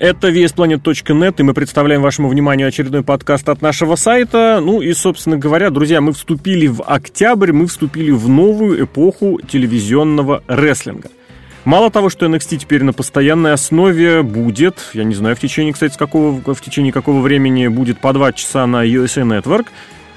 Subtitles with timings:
[0.00, 4.58] Это VSPlanet.net, и мы представляем вашему вниманию очередной подкаст от нашего сайта.
[4.62, 10.42] Ну и, собственно говоря, друзья, мы вступили в октябрь, мы вступили в новую эпоху телевизионного
[10.46, 11.10] рестлинга.
[11.66, 15.98] Мало того, что NXT теперь на постоянной основе будет, я не знаю в течение, кстати,
[15.98, 19.66] какого, в течение какого времени будет по два часа на USA Network,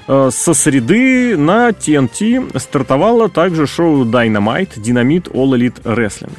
[0.08, 6.32] э, со среды на TNT стартовало также шоу Dynamite, Dynamite All Elite Wrestling.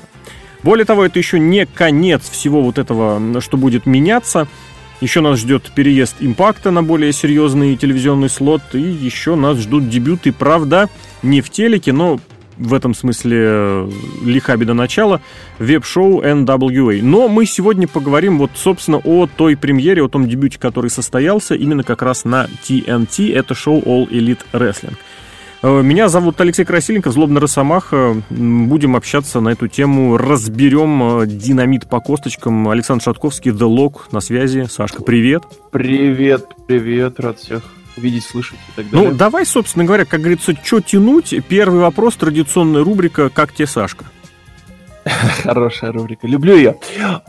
[0.65, 4.47] Более того, это еще не конец всего вот этого, что будет меняться.
[4.99, 10.33] Еще нас ждет переезд импакта на более серьезный телевизионный слот, и еще нас ждут дебюты,
[10.33, 10.89] правда,
[11.21, 12.19] не в телеке, но
[12.57, 13.91] в этом смысле э,
[14.23, 15.21] лиха беда начала,
[15.59, 16.99] веб-шоу NWA.
[17.03, 21.83] Но мы сегодня поговорим вот, собственно, о той премьере, о том дебюте, который состоялся именно
[21.83, 24.95] как раз на TNT, это шоу All Elite Wrestling.
[25.61, 28.15] Э, меня зовут Алексей Красильников, Злобный Росомаха.
[28.29, 30.17] Будем общаться на эту тему.
[30.17, 32.69] Разберем э, динамит по косточкам.
[32.69, 34.67] Александр Шатковский, The Log на связи.
[34.69, 35.43] Сашка, привет.
[35.71, 37.63] Привет, привет, рад всех
[37.97, 39.09] видеть, слышать и так далее.
[39.09, 41.33] Ну, давай, собственно говоря, как говорится, что тянуть?
[41.47, 44.05] Первый вопрос, традиционная рубрика «Как тебе, Сашка?»
[45.43, 46.77] Хорошая рубрика, люблю ее.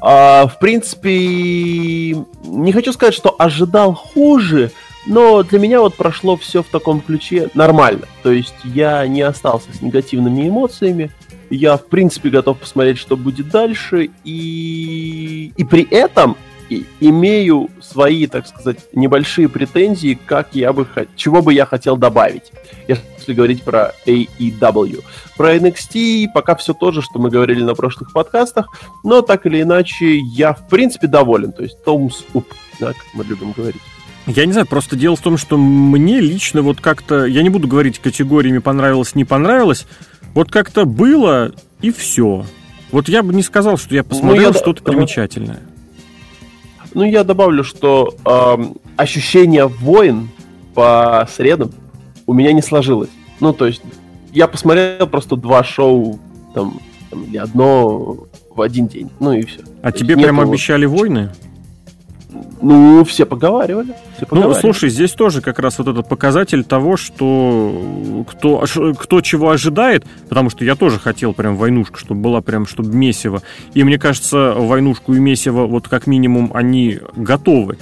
[0.00, 4.70] А, в принципе, не хочу сказать, что ожидал хуже,
[5.06, 8.06] но для меня вот прошло все в таком ключе нормально.
[8.22, 11.10] То есть я не остался с негативными эмоциями.
[11.48, 14.10] Я, в принципе, готов посмотреть, что будет дальше.
[14.24, 16.36] И, и при этом
[16.68, 22.50] и имею свои, так сказать, небольшие претензии, как я бы чего бы я хотел добавить,
[22.88, 25.04] если говорить про AEW.
[25.36, 28.68] Про NXT пока все то же, что мы говорили на прошлых подкастах,
[29.04, 32.46] но так или иначе я в принципе доволен, то есть thumbs up,
[32.80, 33.82] да, как мы любим говорить.
[34.26, 37.68] Я не знаю, просто дело в том, что мне лично вот как-то, я не буду
[37.68, 39.86] говорить категориями понравилось, не понравилось,
[40.34, 42.44] вот как-то было и все.
[42.90, 45.60] Вот я бы не сказал, что я ну, посмотрел ну, что-то примечательное.
[46.94, 48.64] Ну, я добавлю, что э,
[48.96, 50.30] ощущение войн
[50.74, 51.72] по средам
[52.26, 53.10] у меня не сложилось.
[53.38, 53.82] Ну, то есть,
[54.32, 56.18] я посмотрел просто два шоу,
[56.54, 59.10] там, там или одно в один день.
[59.20, 59.60] Ну и все.
[59.82, 61.30] А то тебе прям обещали войны?
[62.62, 63.94] Ну, все поговаривали.
[64.16, 64.54] Все ну, поговаривали.
[64.54, 68.64] Ну, слушай, здесь тоже как раз вот этот показатель того, что кто,
[68.98, 73.42] кто чего ожидает, потому что я тоже хотел прям войнушку, чтобы была прям, чтобы месиво.
[73.74, 77.78] И мне кажется, войнушку и месиво, вот как минимум, они готовы.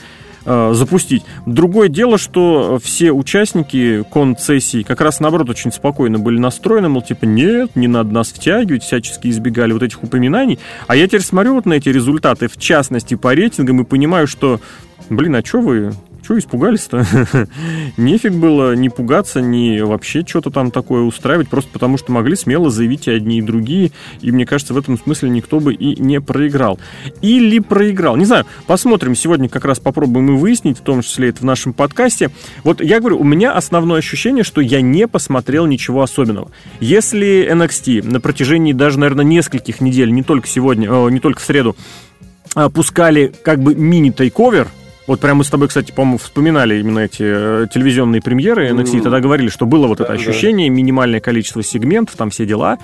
[0.47, 1.23] Э, запустить.
[1.47, 7.25] Другое дело, что все участники концессии как раз наоборот очень спокойно были настроены, мол, типа,
[7.25, 10.59] нет, не надо нас втягивать, всячески избегали вот этих упоминаний.
[10.87, 14.61] А я теперь смотрю вот на эти результаты, в частности, по рейтингам, и понимаю, что,
[15.09, 15.95] блин, а что вы
[16.25, 17.05] Чего испугались-то?
[17.99, 22.71] Нефиг было не пугаться, ни вообще что-то там такое устраивать, просто потому что могли смело
[22.71, 23.93] заявить и одни, и другие.
[24.23, 26.79] И мне кажется, в этом смысле никто бы и не проиграл.
[27.21, 28.17] Или проиграл.
[28.17, 29.15] Не знаю, посмотрим.
[29.15, 32.31] Сегодня как раз попробуем и выяснить, в том числе это в нашем подкасте.
[32.63, 36.51] Вот я говорю, у меня основное ощущение, что я не посмотрел ничего особенного.
[36.81, 41.77] Если NXT на протяжении даже, наверное, нескольких недель, не только сегодня, не только в среду,
[42.73, 44.69] пускали как бы мини-тейковер,
[45.07, 49.03] вот прямо мы с тобой, кстати, по-моему, вспоминали именно эти э, телевизионные премьеры NXT, mm.
[49.03, 50.75] тогда говорили, что было вот да, это ощущение, да.
[50.75, 52.79] минимальное количество сегментов, там все дела.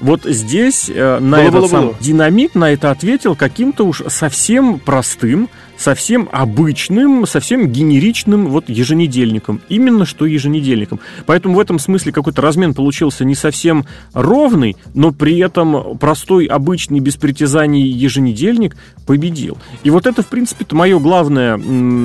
[0.00, 1.96] Вот здесь э, на было, этот было, сам было.
[2.00, 9.60] динамит на это ответил каким-то уж совсем простым, совсем обычным, совсем генеричным вот еженедельником.
[9.68, 11.00] Именно что еженедельником.
[11.26, 17.00] Поэтому в этом смысле какой-то размен получился не совсем ровный, но при этом простой, обычный,
[17.00, 18.76] без притязаний еженедельник
[19.06, 19.58] победил.
[19.82, 21.60] И вот это, в принципе, мое главное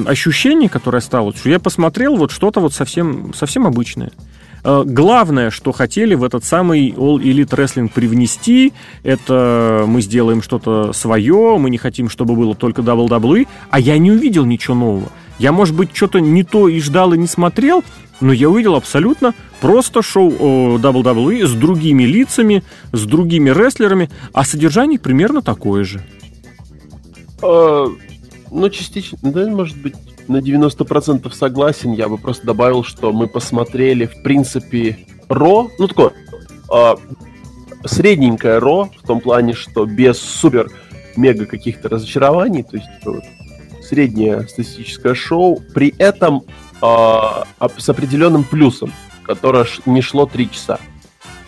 [0.06, 4.12] ощущение, которое стало, что я посмотрел вот что-то вот совсем, совсем обычное.
[4.64, 10.94] Э, главное, что хотели в этот самый All Elite Wrestling привнести, это мы сделаем что-то
[10.94, 15.10] свое, мы не хотим, чтобы было только WWE, а я не увидел ничего нового.
[15.38, 17.84] Я, может быть, что-то не то и ждал, и не смотрел,
[18.20, 25.00] но я увидел абсолютно просто шоу WWE с другими лицами, с другими рестлерами, а содержание
[25.00, 26.04] примерно такое же.
[27.42, 27.88] А,
[28.52, 29.96] ну, частично, да, может быть,
[30.30, 31.92] на 90% согласен.
[31.92, 36.12] Я бы просто добавил, что мы посмотрели, в принципе, Ро, ну такое,
[36.74, 36.96] э,
[37.86, 43.24] средненькое Ро, в том плане, что без супер-мега каких-то разочарований, то есть вот,
[43.82, 46.44] среднее статистическое шоу, при этом
[46.82, 46.86] э,
[47.78, 48.94] с определенным плюсом,
[49.24, 50.80] которое не шло 3 часа.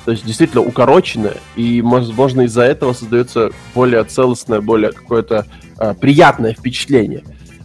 [0.06, 5.46] То есть действительно укороченное, и, возможно, из-за этого создается более целостное, более какое-то
[5.80, 7.24] э, приятное впечатление.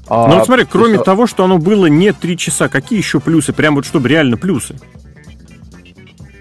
[0.09, 1.05] А, ну вот смотри, кроме есть...
[1.05, 3.53] того, что оно было не три часа, какие еще плюсы?
[3.53, 4.77] Прям вот чтобы реально плюсы.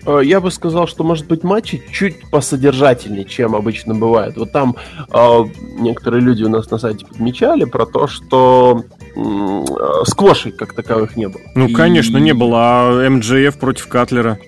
[0.06, 4.38] Э, я бы сказал, что, может быть, матчи чуть посодержательнее, чем обычно бывает.
[4.38, 4.76] Вот там
[5.10, 5.40] э,
[5.80, 8.84] некоторые люди у нас на сайте подмечали про то, что
[9.16, 9.66] э,
[10.06, 11.42] сквошей как таковых не было.
[11.56, 11.74] Ну, И...
[11.74, 12.58] конечно, не было.
[12.58, 14.40] А МДФ против កា тлера?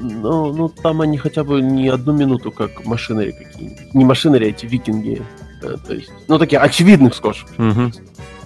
[0.00, 3.94] Ну, ну, там они хотя бы не одну минуту, как машинери какие-нибудь.
[3.94, 5.22] Не машинери, а эти викинги.
[5.60, 7.48] То есть, ну, такие очевидных сквошек.
[7.58, 7.92] Угу.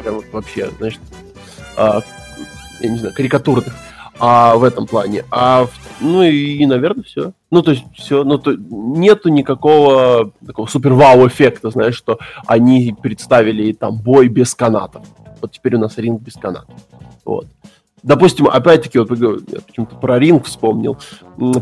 [0.03, 0.99] Прям вот вообще, знаешь,
[1.77, 2.03] а,
[2.81, 3.75] я не знаю, карикатурных
[4.19, 5.25] а в этом плане.
[5.31, 5.67] А
[6.01, 7.33] ну и, наверное, все.
[7.51, 12.95] Ну, то есть, все, ну, то нету никакого такого супер вау эффекта, знаешь, что они
[13.01, 15.05] представили там бой без канатов.
[15.41, 16.75] Вот теперь у нас ринг без канатов.
[17.25, 17.47] Вот.
[18.03, 20.99] Допустим, опять-таки, вот я почему-то про ринг вспомнил,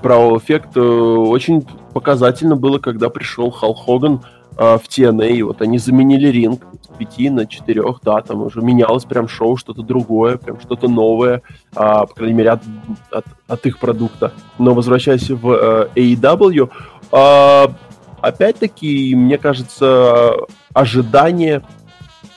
[0.02, 0.76] про эффект.
[0.76, 4.22] Э, очень показательно было, когда пришел Хал Хоган
[4.60, 9.26] в TNA, вот они заменили ринг с 5 на 4, да, там уже менялось прям
[9.26, 11.40] шоу, что-то другое, прям что-то новое,
[11.74, 12.62] а, по крайней мере, от,
[13.10, 14.32] от, от их продукта.
[14.58, 16.68] Но возвращаясь в э, AEW,
[17.10, 17.72] а,
[18.20, 20.34] опять-таки, мне кажется,
[20.74, 21.62] ожидания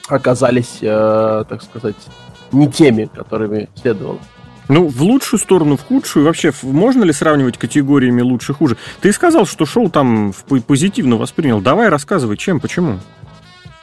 [0.07, 1.95] оказались, э, так сказать,
[2.53, 4.19] не теми, которыми следовало.
[4.69, 6.25] Ну, в лучшую сторону, в худшую.
[6.25, 8.77] Вообще, можно ли сравнивать категориями лучше, хуже?
[9.01, 10.33] Ты сказал, что шоу там
[10.67, 11.61] позитивно воспринял.
[11.61, 12.99] Давай рассказывай, чем, почему?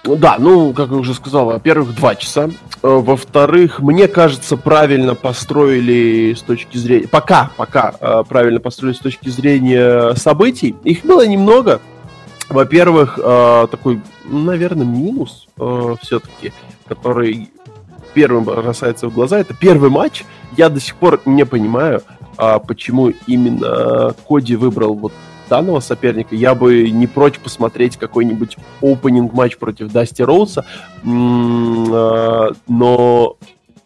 [0.04, 2.44] Ну да, ну, как я уже сказал, во-первых, два часа.
[2.46, 2.50] Э,
[2.82, 7.06] во-вторых, мне кажется, правильно построили с точки зрения...
[7.06, 10.74] Пока, пока э, правильно построили с точки зрения событий.
[10.84, 11.82] Их было немного.
[12.48, 15.46] Во-первых, э, такой, наверное, минус
[16.00, 16.54] все-таки,
[16.88, 17.50] который
[18.14, 20.24] первым бросается в глаза, это первый матч.
[20.56, 22.02] Я до сих пор не понимаю,
[22.36, 25.12] а почему именно Коди выбрал вот
[25.48, 26.34] данного соперника.
[26.34, 30.64] Я бы не прочь посмотреть какой-нибудь опенинг матч против Дасти Роуса,
[31.04, 33.36] а, но...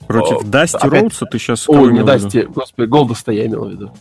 [0.06, 0.86] Против а, Дасти.
[0.86, 1.68] Роуса ты сейчас...
[1.68, 3.92] О, не Дасти, господи, Голдоста я имел в виду.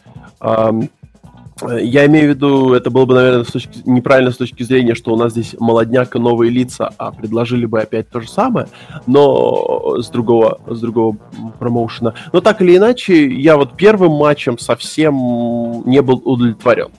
[1.61, 5.13] Я имею в виду, это было бы, наверное, с точки, неправильно с точки зрения, что
[5.13, 8.67] у нас здесь молодняк и новые лица, а предложили бы опять то же самое,
[9.05, 11.15] но с другого, с другого
[11.59, 12.15] промоушена.
[12.31, 16.89] Но так или иначе, я вот первым матчем совсем не был удовлетворен.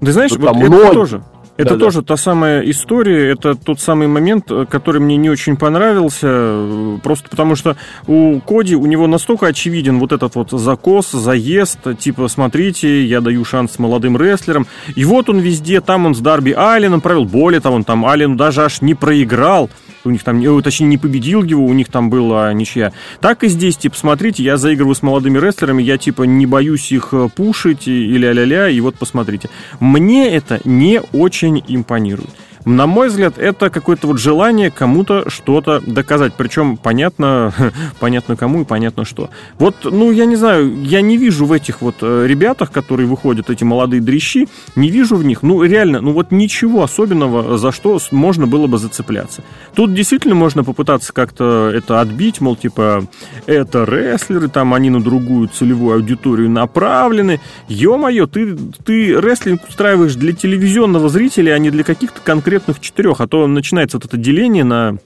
[0.00, 0.94] Ты знаешь, вот это много...
[0.94, 1.22] тоже.
[1.56, 2.06] Это да, тоже да.
[2.06, 7.28] та самая история, это тот самый момент, э, который мне не очень понравился, э, просто
[7.28, 7.76] потому что
[8.08, 13.44] у Коди, у него настолько очевиден вот этот вот закос, заезд, типа, смотрите, я даю
[13.44, 14.66] шанс молодым рестлерам,
[14.96, 18.36] и вот он везде, там он с Дарби Алленом провел, более того, он там Аллен
[18.36, 19.70] даже аж не проиграл,
[20.04, 22.92] у них там, э, точнее, не победил его, у них там была ничья.
[23.20, 27.08] Так и здесь, типа, смотрите, я заигрываю с молодыми рестлерами, я, типа, не боюсь их
[27.12, 29.48] э, пушить и ля-ля-ля, и вот посмотрите.
[29.80, 32.30] Мне это не очень импонирует.
[32.64, 36.32] На мой взгляд, это какое-то вот желание кому-то что-то доказать.
[36.34, 37.52] Причем понятно,
[38.00, 39.28] понятно кому и понятно что.
[39.58, 43.50] Вот, ну, я не знаю, я не вижу в этих вот э, ребятах, которые выходят,
[43.50, 47.98] эти молодые дрищи, не вижу в них, ну, реально, ну, вот ничего особенного, за что
[48.10, 49.42] можно было бы зацепляться.
[49.74, 53.06] Тут действительно можно попытаться как-то это отбить, мол, типа,
[53.46, 57.40] это рестлеры, там они на другую целевую аудиторию направлены.
[57.68, 63.20] Ё-моё, ты, ты рестлинг устраиваешь для телевизионного зрителя, а не для каких-то конкретных конкретных четырех,
[63.20, 64.96] а то начинается вот это деление на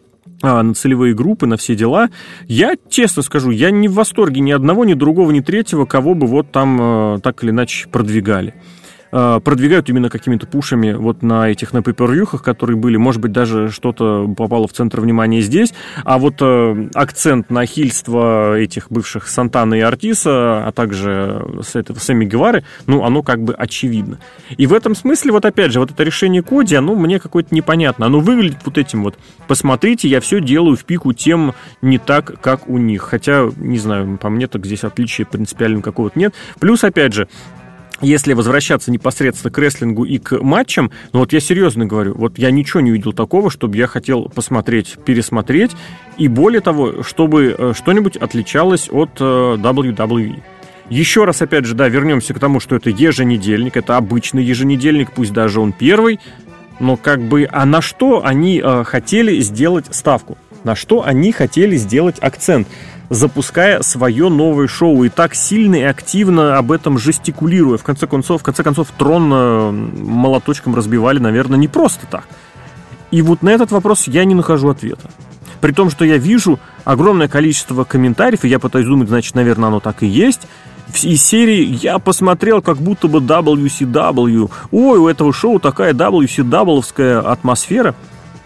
[0.42, 2.10] а, на целевые группы, на все дела.
[2.46, 6.28] Я честно скажу, я не в восторге ни одного, ни другого, ни третьего, кого бы
[6.28, 6.78] вот там
[7.16, 8.54] э, так или иначе продвигали.
[9.10, 12.96] Э, продвигают именно какими-то пушами вот на этих на пейпервьюхах, которые были.
[12.96, 15.72] Может быть, даже что-то попало в центр внимания здесь.
[16.04, 21.98] А вот э, акцент на хильство этих бывших Сантана и Артиса, а также с этого
[21.98, 24.18] Сэмми Гевары, ну, оно как бы очевидно.
[24.56, 28.06] И в этом смысле, вот опять же, вот это решение Коди, оно мне какое-то непонятно.
[28.06, 29.16] Оно выглядит вот этим вот.
[29.46, 33.02] Посмотрите, я все делаю в пику тем не так, как у них.
[33.02, 36.34] Хотя, не знаю, по мне так здесь отличия принципиально какого-то нет.
[36.58, 37.28] Плюс, опять же,
[38.00, 42.50] если возвращаться непосредственно к рестлингу и к матчам, ну вот я серьезно говорю, вот я
[42.50, 45.72] ничего не видел такого, чтобы я хотел посмотреть, пересмотреть,
[46.16, 50.42] и более того, чтобы э, что-нибудь отличалось от э, WWE.
[50.90, 55.32] Еще раз, опять же, да, вернемся к тому, что это еженедельник, это обычный еженедельник, пусть
[55.32, 56.18] даже он первый,
[56.80, 60.38] но как бы, а на что они э, хотели сделать ставку?
[60.64, 62.68] На что они хотели сделать акцент?
[63.10, 67.78] Запуская свое новое шоу и так сильно и активно об этом жестикулируя.
[67.78, 72.24] В конце концов, в конце концов, трон э, молоточком разбивали, наверное, не просто так.
[73.10, 75.08] И вот на этот вопрос я не нахожу ответа.
[75.60, 79.80] При том, что я вижу огромное количество комментариев, и я пытаюсь думать, значит, наверное, оно
[79.80, 80.42] так и есть.
[81.02, 84.50] Из серии я посмотрел как будто бы WCW.
[84.70, 87.94] Ой, у этого шоу такая WCW-вская атмосфера.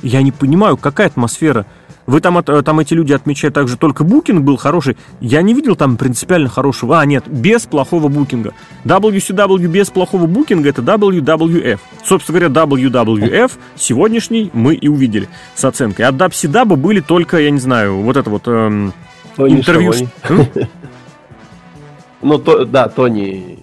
[0.02, 1.66] Я не понимаю, какая атмосфера–
[2.06, 4.96] Вы там, э, там эти люди отмечают также, только букинг был хороший.
[5.20, 7.00] Я не видел там принципиально хорошего.
[7.00, 8.54] А, нет, без плохого букинга.
[8.84, 11.78] WCW без плохого букинга это WWF.
[12.04, 16.06] Собственно говоря, WWF сегодняшний мы и увидели с оценкой.
[16.06, 18.92] От WCW были только, я не знаю, вот это вот эм,
[19.38, 19.92] интервью.
[22.24, 23.62] Ну, то, да, Тони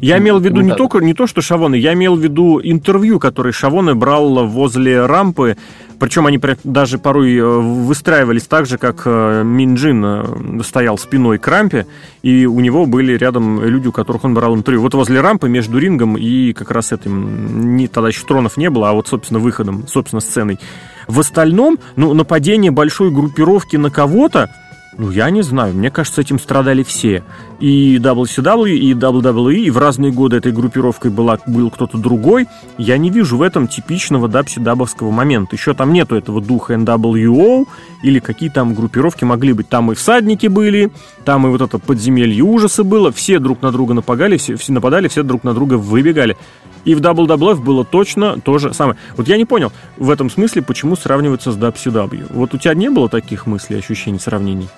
[0.00, 3.18] я имел в виду не, только, не то, что Шавоны, я имел в виду интервью,
[3.18, 5.56] которое Шавоны брал возле рампы,
[6.02, 11.46] причем они даже порой э, выстраивались так же, как э, Минджин э, стоял спиной к
[11.46, 11.86] рампе,
[12.22, 14.82] и у него были рядом люди, у которых он брал интервью.
[14.82, 18.90] Вот возле рампы между рингом и как раз этим, не, тогда еще тронов не было,
[18.90, 20.58] а вот, собственно, выходом, собственно, сценой.
[21.06, 24.50] В остальном, ну, нападение большой группировки на кого-то,
[24.98, 25.74] ну, я не знаю.
[25.74, 27.24] Мне кажется, этим страдали все.
[27.60, 32.46] И WCW, и WWE, и в разные годы этой группировкой была, был кто-то другой.
[32.76, 35.56] Я не вижу в этом типичного WCW момента.
[35.56, 37.66] Еще там нету этого духа NWO,
[38.02, 39.68] или какие там группировки могли быть.
[39.68, 40.90] Там и всадники были,
[41.24, 43.10] там и вот это подземелье ужаса было.
[43.12, 46.36] Все друг на друга нападали, все, все нападали, все друг на друга выбегали.
[46.84, 48.98] И в WWF было точно то же самое.
[49.16, 52.26] Вот я не понял в этом смысле, почему сравниваться с WCW.
[52.30, 54.68] Вот у тебя не было таких мыслей, ощущений, сравнений?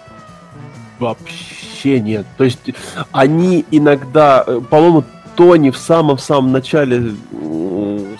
[1.04, 2.26] Вообще нет.
[2.36, 2.60] То есть
[3.12, 5.04] они иногда, э, по-моему,
[5.36, 7.12] Тони в самом-самом начале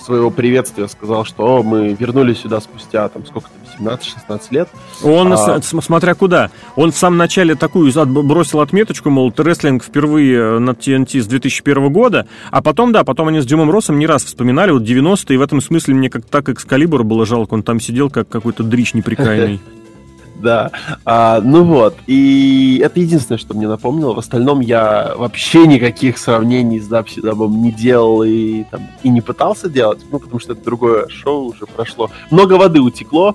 [0.00, 4.68] своего приветствия сказал, что мы вернулись сюда спустя там сколько-то 17-16 лет.
[5.02, 5.60] Он, а...
[5.62, 11.20] смотря куда, он в самом начале такую бросил отметочку, мол, рестлинг впервые э, на TNT
[11.20, 14.82] с 2001 года, а потом, да, потом они с Дюмом Россом не раз вспоминали, вот
[14.82, 18.28] 90-е, и в этом смысле мне как так Экскалибур было жалко, он там сидел как
[18.28, 19.60] какой-то дрищ неприкаянный.
[20.44, 20.70] да.
[21.04, 24.14] А, ну вот, и это единственное, что мне напомнило.
[24.14, 29.68] В остальном я вообще никаких сравнений с Дабсидабом не делал и, там, и не пытался
[29.68, 32.10] делать, ну, потому что это другое шоу уже прошло.
[32.30, 33.34] Много воды утекло,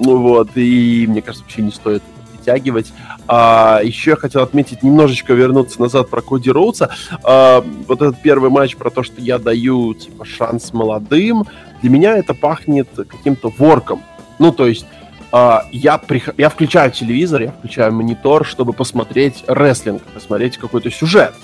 [0.00, 2.92] ну вот, и мне кажется, вообще не стоит притягивать.
[3.28, 6.90] А, еще я хотел отметить, немножечко вернуться назад про Коди Роудса.
[7.22, 11.44] А, вот этот первый матч про то, что я даю, типа, шанс молодым,
[11.82, 14.02] для меня это пахнет каким-то ворком.
[14.38, 14.86] Ну, то есть
[15.32, 16.30] я, прих...
[16.38, 21.34] я включаю телевизор, я включаю монитор, чтобы посмотреть рестлинг, посмотреть какой-то сюжет.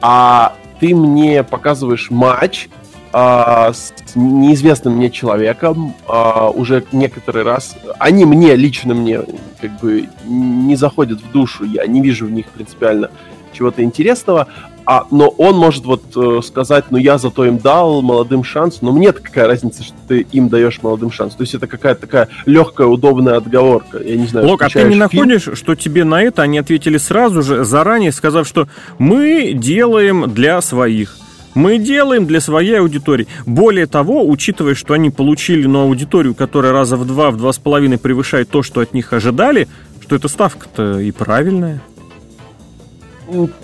[0.00, 2.68] А ты мне показываешь матч
[3.12, 7.76] uh, с неизвестным мне человеком uh, уже некоторый раз.
[7.98, 9.20] Они мне, лично мне,
[9.60, 13.10] как бы не заходят в душу, я не вижу в них принципиально
[13.52, 14.48] чего-то интересного,
[14.84, 18.90] а, но он может вот э, сказать, ну я зато им дал молодым шанс, но
[18.90, 21.34] мне-то какая разница, что ты им даешь молодым шанс.
[21.34, 24.02] То есть это какая-то такая легкая, удобная отговорка.
[24.02, 24.48] Я не знаю.
[24.48, 28.46] Лок, а ты не находишь, что тебе на это они ответили сразу же, заранее, сказав,
[28.46, 28.66] что
[28.98, 31.16] мы делаем для своих.
[31.54, 33.28] Мы делаем для своей аудитории.
[33.46, 37.58] Более того, учитывая, что они получили ну, аудиторию, которая раза в два, в два с
[37.58, 39.68] половиной превышает то, что от них ожидали,
[40.00, 41.82] что эта ставка-то и правильная.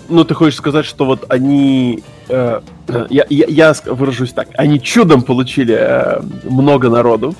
[0.09, 2.03] Ну, ты хочешь сказать, что вот они...
[2.27, 2.61] Э,
[3.09, 4.47] я, я, я выражусь так.
[4.55, 7.35] Они чудом получили э, много народу,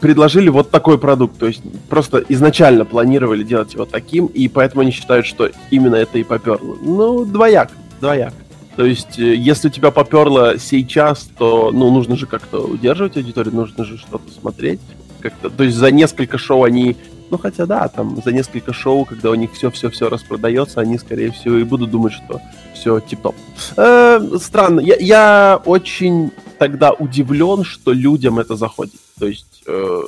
[0.00, 1.38] предложили вот такой продукт.
[1.38, 6.18] То есть просто изначально планировали делать его таким, и поэтому они считают, что именно это
[6.18, 6.76] и поперло.
[6.80, 8.32] Ну, двояк, двояк.
[8.76, 13.54] То есть, э, если у тебя поперло сейчас, то, ну, нужно же как-то удерживать аудиторию,
[13.54, 14.80] нужно же что-то смотреть.
[15.20, 16.96] Как-то, то есть за несколько шоу они
[17.30, 21.56] ну, хотя да, там за несколько шоу, когда у них все-все-все распродается, они, скорее всего,
[21.56, 22.40] и будут думать, что
[22.74, 23.34] все тип-топ.
[23.76, 24.80] Э, странно.
[24.80, 29.00] Я, я очень тогда удивлен, что людям это заходит.
[29.18, 30.02] То есть э,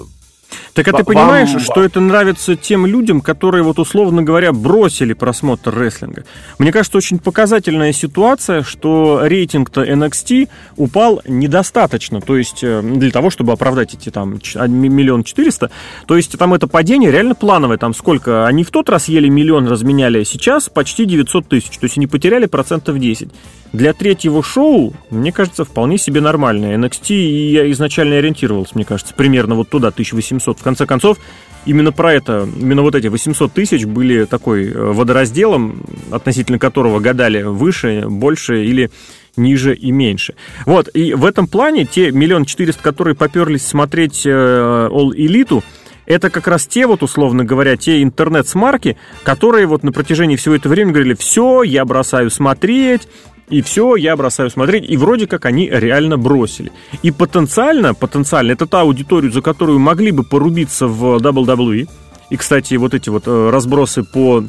[0.77, 1.61] так а ты понимаешь, вам...
[1.61, 6.25] что это нравится тем людям, которые, вот условно говоря, бросили просмотр рестлинга?
[6.59, 13.31] Мне кажется, очень показательная ситуация, что рейтинг-то NXT упал недостаточно, то есть э, для того,
[13.31, 15.71] чтобы оправдать эти там миллион четыреста,
[16.07, 18.47] то есть там это падение реально плановое, там сколько?
[18.47, 22.07] Они в тот раз ели миллион, разменяли, а сейчас почти 900 тысяч, то есть они
[22.07, 23.31] потеряли процентов 10.
[23.73, 26.77] Для третьего шоу, мне кажется, вполне себе нормальное.
[26.79, 27.15] NXT
[27.51, 31.19] я изначально ориентировался, мне кажется, примерно вот туда, 1800 конце концов,
[31.65, 37.43] именно про это, именно вот эти 800 тысяч были такой э, водоразделом, относительно которого гадали
[37.43, 38.91] выше, больше или
[39.37, 40.35] ниже и меньше.
[40.65, 45.63] Вот, и в этом плане те миллион четыреста, которые поперлись смотреть э, All Elite,
[46.07, 50.73] это как раз те вот, условно говоря, те интернет-смарки, которые вот на протяжении всего этого
[50.73, 53.09] времени говорили, все, я бросаю смотреть,
[53.49, 54.91] и все, я бросаю смотреть.
[54.91, 56.73] И вроде как они реально бросили.
[57.03, 61.89] И потенциально, потенциально, это та аудитория, за которую могли бы порубиться в WWE.
[62.31, 64.43] И, кстати, вот эти вот э, разбросы по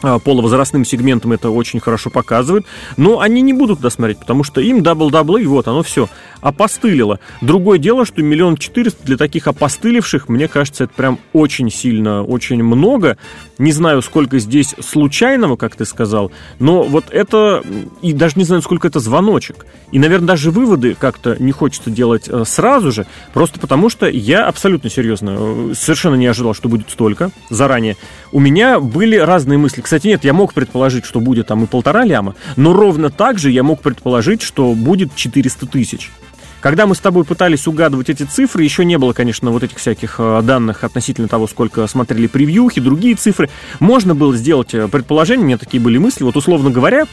[0.00, 2.66] половозрастным сегментам это очень хорошо показывают,
[2.96, 6.08] но они не будут это смотреть, потому что им WWE вот оно все
[6.40, 7.20] опостылило.
[7.40, 12.62] Другое дело, что миллион четыреста для таких опостыливших, мне кажется, это прям очень сильно, очень
[12.62, 13.18] много.
[13.58, 17.62] Не знаю, сколько здесь случайного, как ты сказал, но вот это,
[18.00, 19.66] и даже не знаю, сколько это звоночек.
[19.92, 24.46] И, наверное, даже выводы как-то не хочется делать э, сразу же, просто потому что я
[24.46, 27.96] абсолютно серьезно, э, совершенно не ожидал, что будет столько заранее.
[28.32, 29.80] У меня были разные мысли.
[29.90, 33.50] Кстати, нет, я мог предположить, что будет там и полтора ляма, но ровно так же
[33.50, 36.12] я мог предположить, что будет 400 тысяч.
[36.60, 40.20] Когда мы с тобой пытались угадывать эти цифры, еще не было, конечно, вот этих всяких
[40.20, 43.50] э, данных относительно того, сколько смотрели превьюхи, другие цифры.
[43.80, 46.22] Можно было сделать э, предположение, у меня такие были мысли.
[46.22, 47.06] Вот, условно говоря,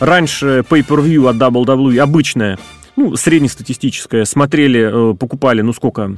[0.00, 2.58] раньше pay-per-view от WWE обычная,
[2.96, 6.16] ну, среднестатистическая, смотрели, э, покупали, ну, сколько,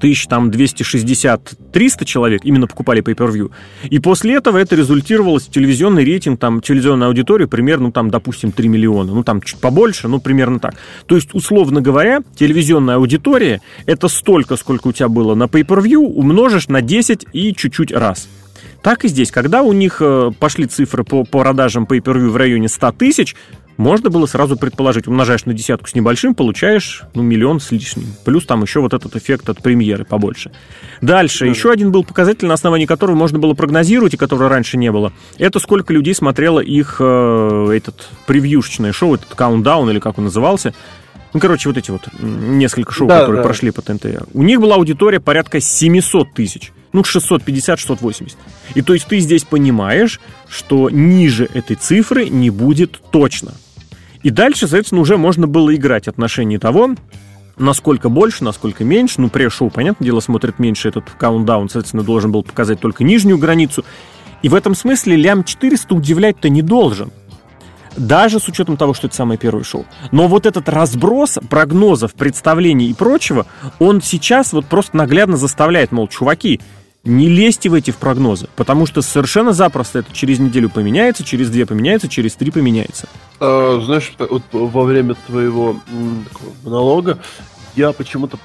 [0.00, 3.50] тысяч там 260-300 человек именно покупали Pay-Per-View.
[3.90, 8.52] И после этого это результировалось в телевизионный рейтинг, там, телевизионная аудитория примерно, ну, там, допустим,
[8.52, 9.12] 3 миллиона.
[9.12, 10.74] Ну, там, чуть побольше, ну, примерно так.
[11.06, 16.68] То есть, условно говоря, телевизионная аудитория— это столько, сколько у тебя было на Pay-Per-View, умножишь
[16.68, 18.28] на 10 и чуть-чуть раз.
[18.82, 19.30] Так и здесь.
[19.30, 23.34] Когда у них э, пошли цифры по продажам Pay-Per-View в районе 100 тысяч,
[23.78, 28.08] можно было сразу предположить, умножаешь на десятку с небольшим, получаешь, ну, миллион с лишним.
[28.24, 30.50] Плюс там еще вот этот эффект от премьеры побольше.
[31.00, 31.50] Дальше, да.
[31.50, 35.12] еще один был показатель, на основании которого можно было прогнозировать, и которого раньше не было.
[35.38, 40.74] Это сколько людей смотрело их, э, этот превьюшечное шоу, этот каунтдаун, или как он назывался.
[41.32, 43.46] Ну, короче, вот эти вот несколько шоу, да, которые да.
[43.46, 44.06] прошли по ТНТ.
[44.34, 46.72] У них была аудитория порядка 700 тысяч.
[46.92, 48.32] Ну, 650-680.
[48.74, 53.52] И то есть ты здесь понимаешь, что ниже этой цифры не будет точно.
[54.22, 56.94] И дальше, соответственно, уже можно было играть отношении того,
[57.56, 59.20] насколько больше, насколько меньше.
[59.20, 63.84] Ну, пресс-шоу, понятное дело, смотрит меньше этот каунтдаун, соответственно, должен был показать только нижнюю границу.
[64.42, 67.10] И в этом смысле лям 400 удивлять-то не должен.
[67.96, 69.84] Даже с учетом того, что это самое первое шоу.
[70.12, 73.46] Но вот этот разброс прогнозов, представлений и прочего,
[73.80, 76.60] он сейчас вот просто наглядно заставляет, мол, чуваки,
[77.04, 81.50] не лезьте в эти в прогнозы, потому что совершенно запросто это через неделю поменяется, через
[81.50, 83.08] две поменяется, через три поменяется.
[83.40, 85.80] А, знаешь, вот во время твоего
[86.64, 87.18] монолога
[87.76, 88.38] я почему-то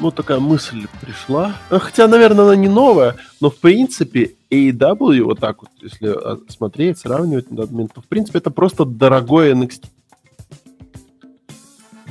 [0.00, 1.56] ну, такая мысль пришла.
[1.68, 6.38] А, хотя, наверное, она не новая, но, в принципе, AEW, вот так вот, если а,
[6.48, 9.84] смотреть, сравнивать на данный момент, то, в принципе, это просто дорогой NXT.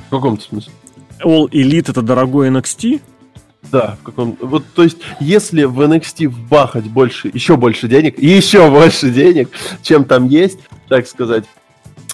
[0.06, 0.72] В каком-то смысле.
[1.24, 3.00] All Elite это дорогой NXT?
[3.70, 8.68] Да, в каком Вот, то есть, если в NXT вбахать больше, еще больше денег, еще
[8.68, 9.50] больше денег,
[9.82, 11.44] чем там есть, так сказать,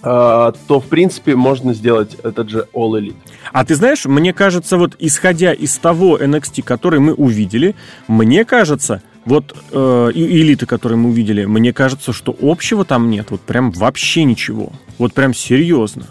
[0.03, 3.17] а, то, в принципе, можно сделать этот же All Elite.
[3.53, 7.75] А ты знаешь, мне кажется, вот исходя из того NXT, который мы увидели,
[8.07, 13.31] мне кажется, вот э, элиты, которые мы увидели, мне кажется, что общего там нет.
[13.31, 14.73] Вот прям вообще ничего.
[14.99, 16.07] Вот прям серьезно.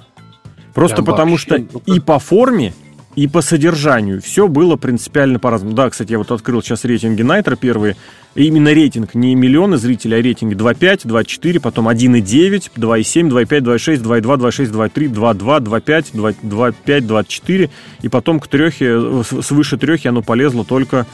[0.73, 2.73] Просто прям потому вообще, что ну, и по форме,
[3.15, 5.73] и по содержанию все было принципиально по-разному.
[5.73, 7.95] Да, кстати, я вот открыл сейчас рейтинги Найтра первые.
[8.35, 14.03] И именно рейтинг не миллионы зрителей, а рейтинги 2.5, 2.4, потом 1.9, 2.7, 2.5, 2.6,
[14.03, 17.69] 2.2, 2.6, 2.3, 2.2, 2.5, 2.5, 2.4.
[18.01, 21.05] И потом к трехе, свыше трехи оно полезло только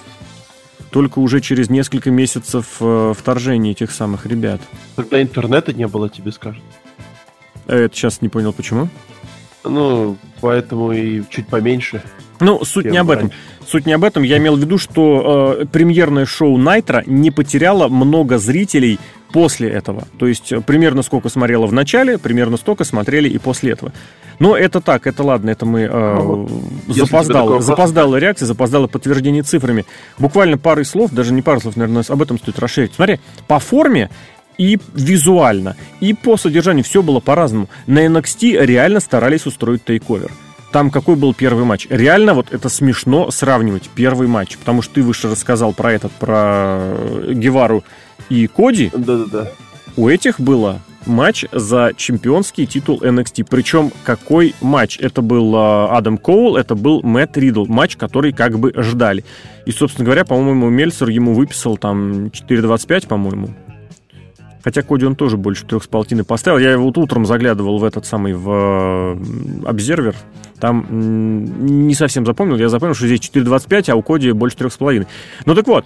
[0.89, 4.59] только уже через несколько месяцев э, вторжения этих самых ребят.
[4.97, 6.61] Тогда интернета не было, тебе скажут.
[7.65, 8.89] Это сейчас не понял, почему?
[9.63, 12.01] Ну, поэтому и чуть поменьше.
[12.39, 13.27] Ну, суть не об раньше.
[13.27, 13.37] этом.
[13.67, 14.23] Суть не об этом.
[14.23, 18.99] Я имел в виду, что э, премьерное шоу Найтра не потеряло много зрителей
[19.31, 20.07] после этого.
[20.17, 23.93] То есть э, примерно сколько смотрело в начале, примерно столько смотрели и после этого.
[24.39, 26.47] Но это так, это ладно, это мы э,
[26.87, 29.85] запоздало, запоздала реакция, запоздало подтверждение цифрами.
[30.17, 32.93] Буквально парой слов, даже не пару слов, наверное, об этом стоит расширить.
[32.95, 34.09] Смотри, по форме
[34.61, 37.67] и визуально, и по содержанию все было по-разному.
[37.87, 40.31] На NXT реально старались устроить тейковер.
[40.71, 41.87] Там какой был первый матч?
[41.89, 46.79] Реально вот это смешно сравнивать первый матч, потому что ты выше рассказал про этот, про
[47.27, 47.83] Гевару
[48.29, 48.91] и Коди.
[48.93, 49.51] Да-да-да.
[49.97, 53.47] У этих было матч за чемпионский титул NXT.
[53.49, 54.99] Причем какой матч?
[54.99, 57.65] Это был а, Адам Коул, это был Мэтт Ридл.
[57.65, 59.25] Матч, который как бы ждали.
[59.65, 63.49] И, собственно говоря, по-моему, Мельцер ему выписал там 4.25, по-моему.
[64.63, 66.59] Хотя Коди он тоже больше трех с полтиной поставил.
[66.59, 69.17] Я вот утром заглядывал в этот самый, в
[69.65, 70.15] обзервер.
[70.59, 70.85] Там
[71.87, 72.57] не совсем запомнил.
[72.57, 75.07] Я запомнил, что здесь 4.25, а у Коди больше трех с половиной.
[75.45, 75.85] Ну так вот.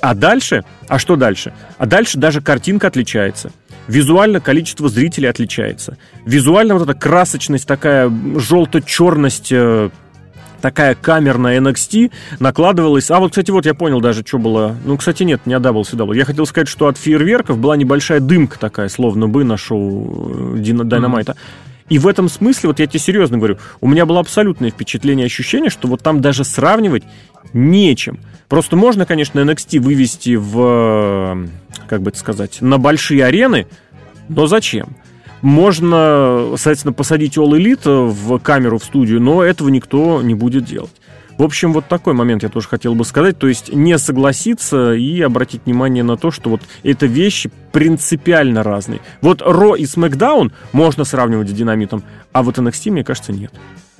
[0.00, 0.64] А дальше?
[0.88, 1.52] А что дальше?
[1.78, 3.52] А дальше даже картинка отличается.
[3.86, 5.98] Визуально количество зрителей отличается.
[6.24, 9.90] Визуально вот эта красочность, такая желто-черность э,
[10.64, 13.10] такая камерная NXT накладывалась.
[13.10, 14.74] А вот, кстати, вот я понял даже, что было.
[14.86, 16.16] Ну, кстати, нет, не от WCW.
[16.16, 20.84] Я хотел сказать, что от фейерверков была небольшая дымка такая, словно бы на шоу Дина
[20.84, 21.32] Дайнамайта.
[21.32, 21.84] Mm-hmm.
[21.90, 25.68] И в этом смысле, вот я тебе серьезно говорю, у меня было абсолютное впечатление, ощущение,
[25.68, 27.04] что вот там даже сравнивать
[27.52, 28.18] нечем.
[28.48, 31.46] Просто можно, конечно, NXT вывести в,
[31.86, 33.66] как бы это сказать, на большие арены,
[34.30, 34.96] но зачем?
[35.44, 40.90] Можно, соответственно, посадить All Elite в камеру в студию, но этого никто не будет делать.
[41.36, 43.36] В общем, вот такой момент я тоже хотел бы сказать.
[43.36, 49.00] То есть не согласиться и обратить внимание на то, что вот это вещи принципиально разные.
[49.20, 53.52] Вот Ро и Смакдаун можно сравнивать с Динамитом, а вот NXT, мне кажется, нет.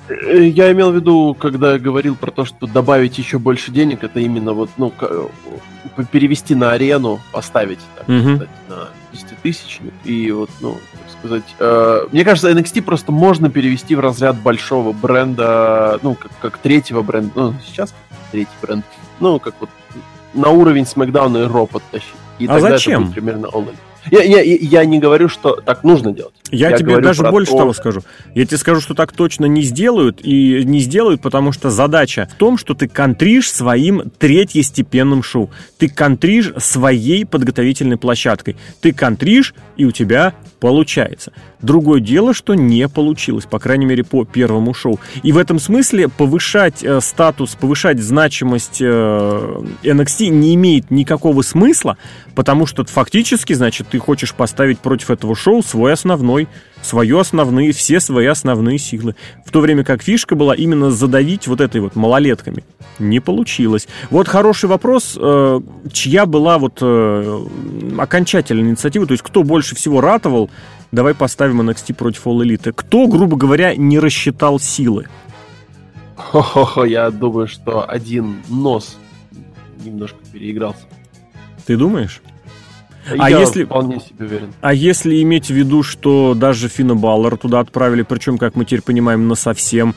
[0.09, 4.19] Э, я имел в виду, когда говорил про то, что добавить еще больше денег, это
[4.19, 4.95] именно вот, ну,
[6.11, 8.37] перевести на арену, поставить, так угу.
[8.37, 10.79] сказать, на 10 тысячник и вот, ну,
[11.19, 11.43] сказать.
[11.59, 17.03] Э, мне кажется, NXT просто можно перевести в разряд большого бренда, ну, как, как третьего
[17.03, 17.95] бренда, ну, сейчас
[18.33, 18.85] третий бренд,
[19.21, 19.71] ну, как вот
[20.35, 22.15] на уровень SmackDown и Raw подтащить.
[22.39, 23.03] И а зачем?
[23.03, 23.75] Это будет примерно All
[24.11, 26.35] Я, я, я не говорю, что так нужно делать.
[26.51, 27.59] Я, я тебе даже больше то...
[27.59, 28.03] того скажу.
[28.35, 30.21] Я тебе скажу, что так точно не сделают.
[30.23, 35.51] И не сделают, потому что задача в том, что ты контришь своим третьестепенным шоу.
[35.79, 38.57] Ты контришь своей подготовительной площадкой.
[38.81, 41.31] Ты контришь, и у тебя получается.
[41.61, 44.99] Другое дело, что не получилось, по крайней мере, по первому шоу.
[45.23, 48.85] И в этом смысле повышать э, статус, повышать значимость э,
[49.83, 51.99] NXT не имеет никакого смысла,
[52.35, 56.49] потому что фактически, значит, ты хочешь поставить против этого шоу свой основной
[56.85, 59.17] свое основные, все свои основные силы.
[59.45, 62.65] В то время как фишка была именно задавить вот этой вот малолетками.
[62.99, 63.89] Не получилось.
[64.11, 65.61] Вот хороший вопрос, э,
[65.93, 67.47] чья была вот э,
[67.99, 70.51] окончательная инициатива, то есть кто больше всего ратовал
[70.93, 72.73] давай поставим NXT против All Elite.
[72.73, 75.09] Кто, грубо говоря, не рассчитал силы?
[76.17, 78.97] Хо-хо-хо, я думаю, что один нос
[79.85, 80.87] немножко переигрался.
[81.67, 82.23] Ты думаешь?
[83.19, 84.53] А я если, вполне себе уверен.
[84.61, 88.83] А если иметь в виду, что даже Фина Баллара туда отправили, причем, как мы теперь
[88.83, 89.95] понимаем, на совсем,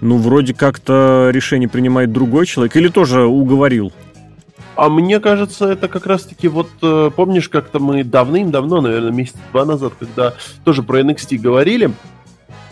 [0.00, 3.92] ну, вроде как-то решение принимает другой человек, или тоже уговорил?
[4.74, 9.64] А мне кажется, это как раз-таки вот, э, помнишь, как-то мы давным-давно, наверное, месяца два
[9.64, 11.92] назад, когда тоже про NXT говорили,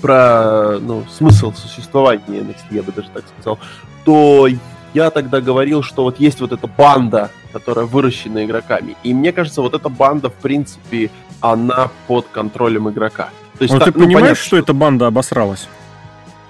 [0.03, 3.59] про ну, смысл существования NXT, я бы даже так сказал,
[4.05, 4.47] то
[4.93, 8.97] я тогда говорил, что вот есть вот эта банда, которая выращена игроками.
[9.05, 13.31] И мне кажется, вот эта банда, в принципе, она под контролем игрока.
[13.59, 15.69] То есть, Но та, ты ну, понимаешь, понятно, что, что эта банда обосралась?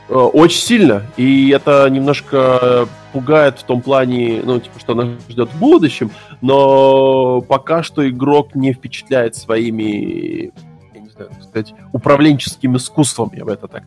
[0.08, 1.02] Э, очень сильно.
[1.18, 7.42] И это немножко пугает в том плане, ну, типа, что нас ждет в будущем, но
[7.42, 10.52] пока что игрок не впечатляет своими,
[10.94, 13.84] я не знаю, так сказать, управленческим искусством, я бы это так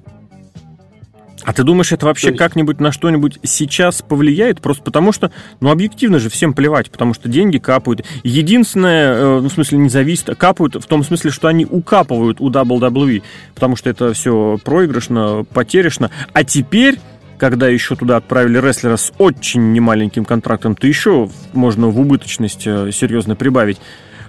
[1.48, 4.60] а ты думаешь, это вообще как-нибудь на что-нибудь сейчас повлияет?
[4.60, 5.32] Просто потому что,
[5.62, 8.04] ну, объективно же всем плевать, потому что деньги капают.
[8.24, 12.50] Единственное, э, ну, в смысле, не зависит, капают в том смысле, что они укапывают у
[12.50, 13.24] WWE,
[13.56, 16.12] потому что это все проигрышно, потеряшно.
[16.34, 17.00] А теперь
[17.38, 22.92] когда еще туда отправили рестлера с очень немаленьким контрактом, то еще можно в убыточность э,
[22.92, 23.78] серьезно прибавить.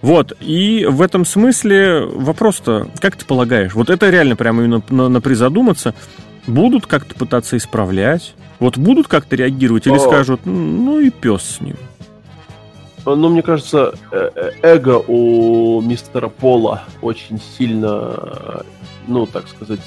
[0.02, 5.08] Вот, и в этом смысле вопрос-то, как ты полагаешь, вот это реально прямо именно на,
[5.08, 5.94] на призадуматься,
[6.48, 8.34] будут как-то пытаться исправлять?
[8.58, 9.98] Вот будут как-то реагировать или О.
[9.98, 11.76] скажут, ну и пес с ним?
[13.04, 18.64] Ну, мне кажется, э, э, эго у мистера Пола очень сильно,
[19.06, 19.80] ну, так сказать,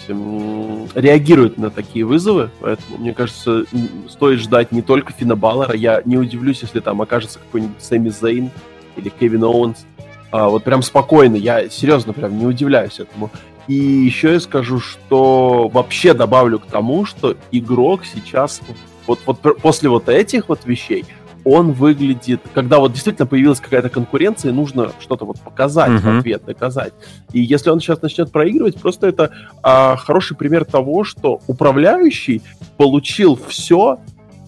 [0.96, 2.50] реагирует на такие вызовы.
[2.62, 3.66] Поэтому, мне кажется,
[4.10, 5.76] стоит ждать не только Фина Баллера.
[5.76, 8.50] Я не удивлюсь, если там окажется какой-нибудь Сэмми Зейн
[8.96, 9.86] или Кевин Оуэнс.
[10.32, 11.36] А, вот прям спокойно.
[11.36, 13.30] Я серьезно прям не удивляюсь этому.
[13.72, 18.60] И еще я скажу, что вообще добавлю к тому, что игрок сейчас,
[19.08, 21.06] вот, вот после вот этих вот вещей,
[21.46, 26.18] он выглядит, когда вот действительно появилась какая-то конкуренция, и нужно что-то вот показать uh-huh.
[26.18, 26.92] в ответ, доказать.
[27.32, 29.32] И если он сейчас начнет проигрывать, просто это
[29.64, 32.42] а, хороший пример того, что управляющий
[32.76, 34.00] получил все,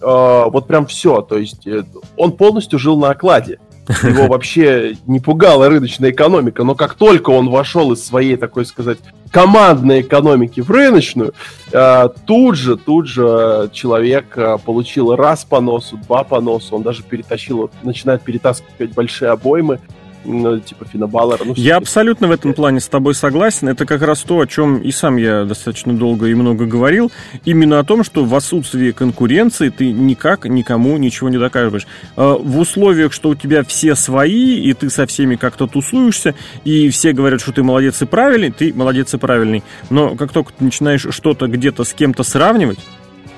[0.02, 1.82] а, вот прям все, то есть э,
[2.18, 3.58] он полностью жил на окладе.
[3.88, 8.98] Его вообще не пугала рыночная экономика, но как только он вошел из своей, такой сказать,
[9.30, 11.34] командной экономики в рыночную,
[11.72, 16.82] э, тут же, тут же человек э, получил раз по носу, два по носу, он
[16.82, 19.80] даже перетащил, начинает перетаскивать большие обоймы,
[20.24, 21.44] ну, типа Фина Баллера.
[21.44, 23.68] Ну, я абсолютно в этом плане с тобой согласен.
[23.68, 27.12] Это как раз то, о чем и сам я достаточно долго и много говорил.
[27.44, 31.86] Именно о том, что в отсутствии конкуренции ты никак никому ничего не докажешь.
[32.16, 36.34] А, в условиях, что у тебя все свои, и ты со всеми как-то тусуешься,
[36.64, 39.62] и все говорят, что ты молодец и правильный, ты молодец и правильный.
[39.90, 42.78] Но как только ты начинаешь что-то где-то с кем-то сравнивать,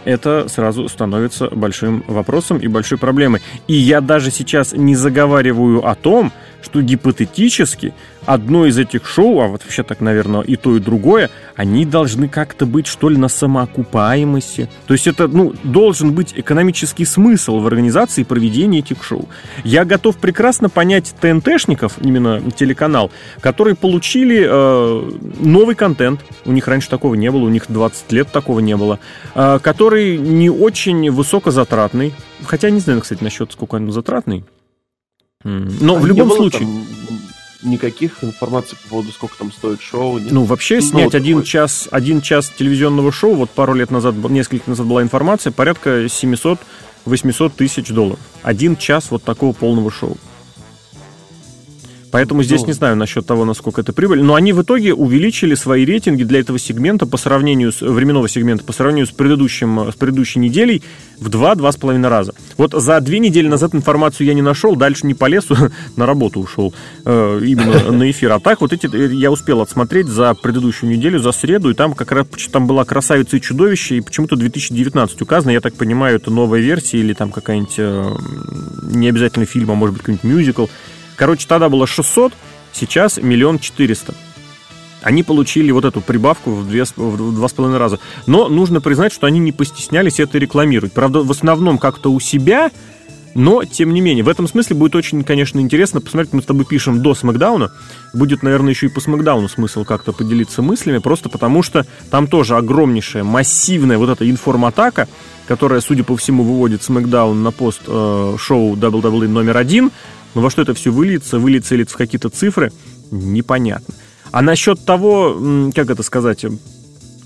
[0.06, 3.42] это сразу становится большим вопросом и большой проблемой.
[3.66, 7.92] И я даже сейчас не заговариваю о том, что гипотетически
[8.26, 12.28] одно из этих шоу, а вот вообще так, наверное, и то, и другое, они должны
[12.28, 14.68] как-то быть, что ли, на самоокупаемости.
[14.86, 19.28] То есть это, ну, должен быть экономический смысл в организации проведения этих шоу.
[19.64, 23.10] Я готов прекрасно понять ТНТшников, именно телеканал,
[23.40, 28.32] которые получили э, новый контент, у них раньше такого не было, у них 20 лет
[28.32, 28.98] такого не было,
[29.34, 32.12] э, который не очень высокозатратный,
[32.44, 34.44] хотя не знаю, кстати, насчет сколько он затратный,
[35.44, 36.62] но а в любом случае...
[36.62, 37.05] Там
[37.62, 40.18] никаких информаций по поводу, сколько там стоит шоу.
[40.18, 40.32] Нет?
[40.32, 44.14] Ну, вообще, ну, снять вот один, час, один час телевизионного шоу, вот пару лет назад,
[44.28, 48.20] несколько назад была информация, порядка 700-800 тысяч долларов.
[48.42, 50.16] Один час вот такого полного шоу.
[52.10, 54.22] Поэтому здесь ну, не знаю насчет того, насколько это прибыль.
[54.22, 58.64] Но они в итоге увеличили свои рейтинги для этого сегмента по сравнению с временного сегмента
[58.64, 60.82] по сравнению с предыдущим с предыдущей неделей
[61.18, 62.34] в два-два с половиной раза.
[62.56, 65.46] Вот за две недели назад информацию я не нашел, дальше не полез,
[65.96, 68.32] на работу ушел э, именно на эфир.
[68.32, 71.94] А так вот эти э, я успел отсмотреть за предыдущую неделю, за среду, и там
[71.94, 75.50] как раз там была красавица и чудовище, и почему-то 2019 указано.
[75.50, 78.12] Я так понимаю, это новая версия или там какая-нибудь э,
[78.82, 80.66] не обязательно фильм, а может быть какой-нибудь мюзикл.
[81.16, 82.32] Короче, тогда было 600,
[82.72, 84.14] сейчас миллион четыреста.
[85.02, 88.00] Они получили вот эту прибавку в, два с половиной раза.
[88.26, 90.92] Но нужно признать, что они не постеснялись это рекламировать.
[90.92, 92.70] Правда, в основном как-то у себя,
[93.34, 96.32] но, тем не менее, в этом смысле будет очень, конечно, интересно посмотреть.
[96.32, 97.70] Мы с тобой пишем до Смакдауна.
[98.14, 102.56] Будет, наверное, еще и по Смакдауну смысл как-то поделиться мыслями, просто потому что там тоже
[102.56, 105.06] огромнейшая, массивная вот эта информатака,
[105.46, 109.92] которая, судя по всему, выводит Смакдаун на пост э, шоу WWE номер один–
[110.34, 112.72] но во что это все выльется, выльется ли это в какие-то цифры,
[113.10, 113.94] непонятно.
[114.32, 116.44] А насчет того, как это сказать,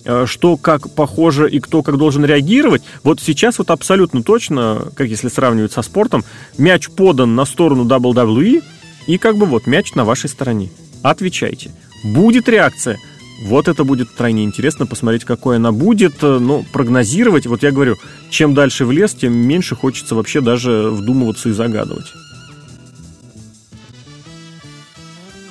[0.05, 5.09] э, что как похоже и кто как должен реагировать, вот сейчас вот абсолютно точно, как
[5.09, 6.25] если сравнивать со спортом,
[6.59, 8.63] мяч подан на сторону WWE,
[9.07, 10.71] и как бы вот мяч на вашей стороне.
[11.03, 11.73] Отвечайте.
[12.05, 12.99] Будет реакция?
[13.43, 16.23] Вот это будет крайне интересно посмотреть, какой она будет.
[16.23, 17.97] Э, ну, прогнозировать, вот я говорю,
[18.29, 22.13] чем дальше в лес, тем меньше хочется вообще даже вдумываться и загадывать.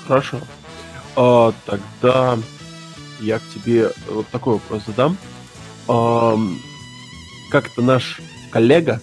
[0.09, 0.39] Хорошо.
[1.15, 2.39] А, тогда
[3.19, 5.15] я к тебе вот такой вопрос задам.
[5.87, 6.35] А,
[7.51, 8.19] как-то наш
[8.49, 9.01] коллега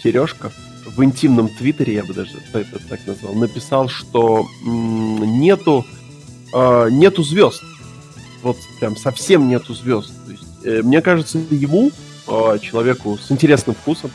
[0.00, 0.52] Сережка
[0.96, 5.84] в интимном твиттере, я бы даже это так назвал, написал, что нету,
[6.54, 7.64] а, нету звезд.
[8.44, 10.12] Вот прям совсем нету звезд.
[10.24, 11.90] То есть, э, мне кажется, ему,
[12.28, 14.12] а, человеку с интересным вкусом,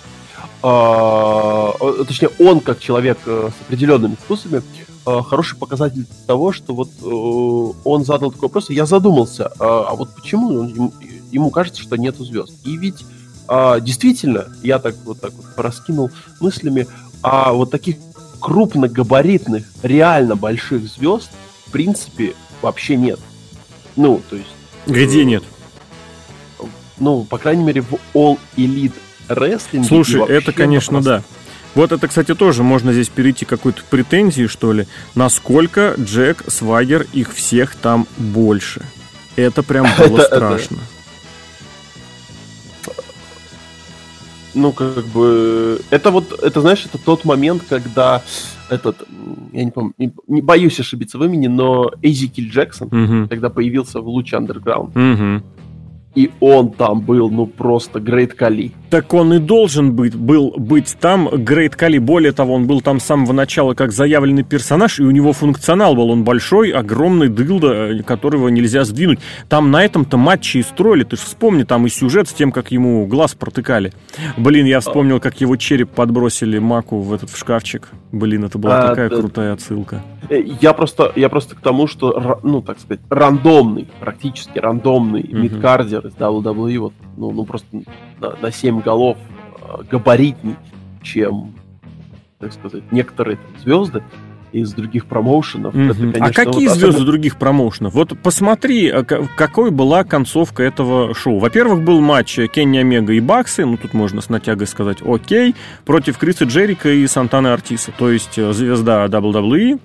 [0.63, 1.73] а,
[2.07, 7.79] точнее, он как человек э, с определенными вкусами, Э, хороший показатель того, что вот э,
[7.83, 10.91] он задал такой вопрос, и я задумался, а, а вот почему
[11.31, 12.53] ему, кажется, что нету звезд?
[12.63, 13.03] И ведь
[13.47, 16.87] а, действительно, я так вот так вот пораскинул мыслями,
[17.21, 17.97] а вот таких
[18.39, 21.29] крупногабаритных, реально больших звезд,
[21.67, 23.19] в принципе, вообще нет.
[23.95, 24.49] Ну, то есть...
[24.87, 25.43] Где э, нет?
[26.99, 28.93] Ну, по крайней мере, в All Elite
[29.27, 29.83] Wrestling.
[29.83, 31.23] Слушай, это, конечно, да.
[31.73, 34.87] Вот это, кстати, тоже можно здесь перейти к какой-то претензии, что ли.
[35.15, 38.81] Насколько Джек, Свагер, их всех там больше.
[39.35, 40.77] Это прям было это, страшно.
[42.83, 43.03] Это...
[44.53, 45.81] Ну, как бы...
[45.91, 48.21] Это вот, это, знаешь, это тот момент, когда
[48.69, 48.97] этот,
[49.53, 53.29] я не помню, не, не боюсь ошибиться в имени, но Эзикиль Джексон, угу.
[53.29, 55.41] когда появился в Луч Андерграунд, угу
[56.13, 58.71] и он там был, ну, просто Грейт Кали.
[58.89, 61.99] Так он и должен быть, был быть там Грейт Кали.
[61.99, 65.95] Более того, он был там с самого начала как заявленный персонаж, и у него функционал
[65.95, 66.09] был.
[66.09, 69.19] Он большой, огромный дылда, которого нельзя сдвинуть.
[69.47, 71.05] Там на этом-то матче и строили.
[71.05, 73.93] Ты же вспомни, там и сюжет с тем, как ему глаз протыкали.
[74.35, 77.87] Блин, я вспомнил, как его череп подбросили Маку в этот в шкафчик.
[78.11, 79.15] Блин, это была а, такая да.
[79.15, 80.01] крутая отсылка.
[80.29, 85.39] Э, я просто, я просто к тому, что, ну, так сказать, рандомный, практически рандомный mm-hmm.
[85.39, 87.67] мидкардер из WWE, вот, ну, ну просто
[88.19, 89.17] на, на 7 голов
[89.61, 90.55] э, габаритней,
[91.01, 91.53] чем,
[92.39, 94.03] так сказать, некоторые там, звезды
[94.51, 95.73] из других промоушенов.
[95.73, 95.91] Mm-hmm.
[95.91, 97.05] Это, конечно, а какие вот звезды особенно...
[97.05, 97.93] других промоушенов?
[97.93, 101.39] Вот посмотри, э, какой была концовка этого шоу.
[101.39, 106.17] Во-первых, был матч Кенни Омега и Баксы, ну тут можно с натягой сказать окей, против
[106.17, 109.79] Криса Джерика и Сантаны Артиса, то есть звезда WWE,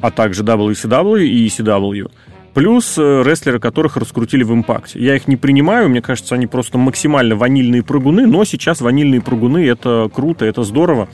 [0.00, 2.10] а также WCW и ECW.
[2.54, 5.00] Плюс э, рестлеры, которых раскрутили в импакте.
[5.00, 9.66] Я их не принимаю, мне кажется, они просто максимально ванильные прыгуны, но сейчас ванильные прыгуны
[9.66, 11.08] это круто, это здорово.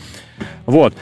[0.66, 0.94] Вот.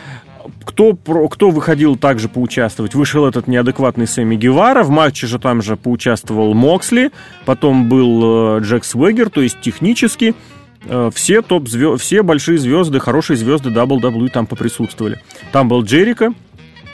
[0.64, 2.94] кто, кто выходил также поучаствовать?
[2.94, 7.11] Вышел этот неадекватный Сэмми Гевара, в матче же там же поучаствовал Моксли,
[7.44, 10.37] потом был э, Джек Свегер, то есть технически
[10.85, 15.20] э, все топ все большие звезды, хорошие звезды WWE там поприсутствовали.
[15.51, 16.33] Там был Джерика,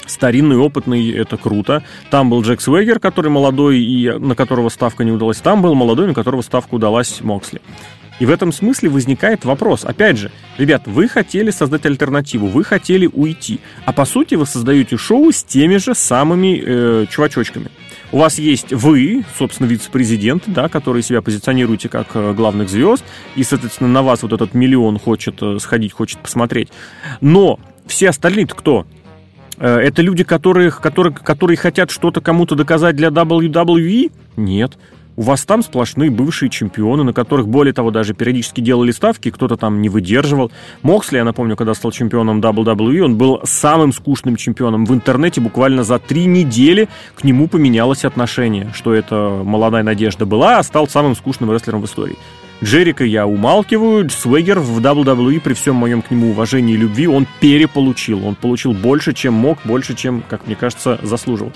[0.06, 1.82] старинный, опытный, это круто.
[2.10, 5.38] Там был Джек Свегер, который молодой и на которого ставка не удалась.
[5.38, 7.60] Там был молодой, на которого ставка удалась Моксли.
[8.20, 9.84] И в этом смысле возникает вопрос.
[9.84, 13.58] Опять же, ребят, вы хотели создать альтернативу, вы хотели уйти.
[13.86, 17.70] А по сути вы создаете шоу с теми же самыми э, чувачочками.
[18.12, 23.42] У вас есть вы, собственно, вице-президент, да, которые себя позиционируете как э, главных звезд, и,
[23.42, 26.68] соответственно, на вас вот этот миллион хочет э, сходить, хочет посмотреть.
[27.20, 28.86] Но все остальные кто?
[29.58, 34.12] Э, это люди, которые, которые, которые хотят что-то кому-то доказать для WWE?
[34.36, 34.78] Нет.
[35.16, 39.56] У вас там сплошные бывшие чемпионы, на которых, более того, даже периодически делали ставки, кто-то
[39.56, 40.50] там не выдерживал.
[40.82, 44.84] Моксли, я напомню, когда стал чемпионом WWE, он был самым скучным чемпионом.
[44.86, 50.58] В интернете буквально за три недели к нему поменялось отношение, что это молодая надежда была,
[50.58, 52.16] а стал самым скучным рестлером в истории.
[52.62, 57.26] Джерика я умалкиваю, Свегер в WWE при всем моем к нему уважении и любви он
[57.40, 58.26] переполучил.
[58.26, 61.52] Он получил больше, чем мог, больше, чем, как мне кажется, заслужил.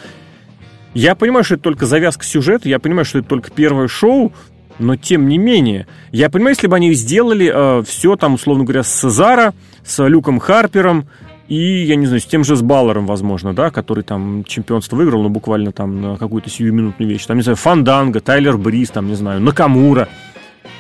[0.95, 4.33] Я понимаю, что это только завязка сюжета, я понимаю, что это только первое шоу,
[4.79, 8.83] но тем не менее, я понимаю, если бы они сделали э, все там, условно говоря,
[8.83, 11.09] с Сезара, с Люком Харпером,
[11.49, 15.23] и, я не знаю, с тем же с Баллером, возможно, да, который там чемпионство выиграл,
[15.23, 17.25] но буквально там на какую-то сиюминутную вещь.
[17.25, 20.09] Там, не знаю, Фанданга, Тайлер Бриз, там, не знаю, Накамура.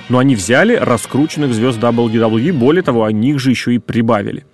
[0.08, 4.46] Но они взяли раскрученных звезд WWE, более того, о них же еще и прибавили.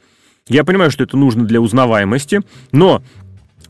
[0.49, 3.03] Я понимаю, что это нужно для узнаваемости, но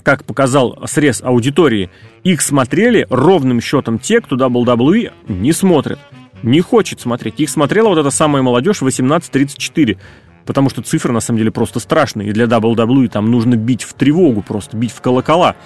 [0.02, 1.90] как показал срез аудитории,
[2.24, 5.98] их смотрели ровным счетом те, кто WWE не смотрит.
[6.42, 7.40] Не хочет смотреть.
[7.40, 9.96] Их смотрела вот эта самая молодежь 18-34.
[10.44, 12.28] Потому что цифры на самом деле просто страшные.
[12.28, 15.56] И для WWE там нужно бить в тревогу, просто бить в колокола.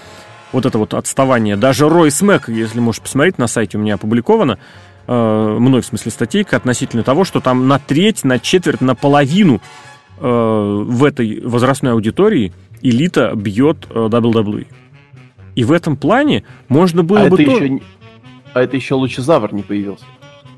[0.53, 1.57] Вот это вот отставание.
[1.57, 4.61] Даже Рой Смэк, если можешь посмотреть, на сайте у меня опубликовано,
[5.12, 9.61] мной в смысле статейка, относительно того, что там на треть, на четверть, на половину
[10.18, 14.66] э, в этой возрастной аудитории– элита бьет э, WWE.
[15.55, 17.42] И в этом плане можно было а бы...
[17.42, 17.64] Это то...
[17.64, 17.81] еще...
[18.55, 20.05] А это еще Лучезавр не появился.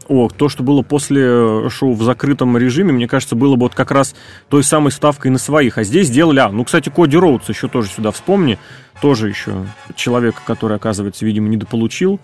[0.08, 3.74] О, то, что было после э, шоу в закрытом режиме, мне кажется, было бы вот
[3.74, 4.14] как раз
[4.48, 5.78] той самой ставкой на своих.
[5.78, 6.40] А здесь сделали...
[6.40, 8.58] А, ну, кстати, Коди Роудс еще тоже сюда вспомни.
[9.00, 12.20] Тоже еще человек, который, оказывается, видимо, недополучил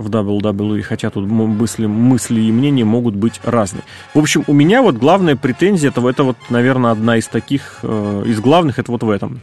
[0.00, 3.82] в WWE, хотя тут мысли, мысли и мнения могут быть разные.
[4.14, 8.22] В общем, у меня вот главная претензия, это, это вот, наверное, одна из таких, э,
[8.26, 9.40] из главных, это вот в этом.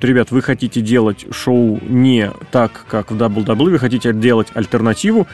[0.00, 5.26] Ребят, вы хотите делать шоу не так, как в WWE, вы хотите делать альтернативу,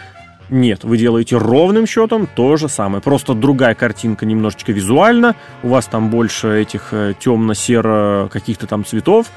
[0.51, 3.03] нет, вы делаете ровным счетом то же самое.
[3.03, 5.35] Просто другая картинка немножечко визуально.
[5.63, 9.29] У вас там больше этих э, темно-серо каких-то там цветов.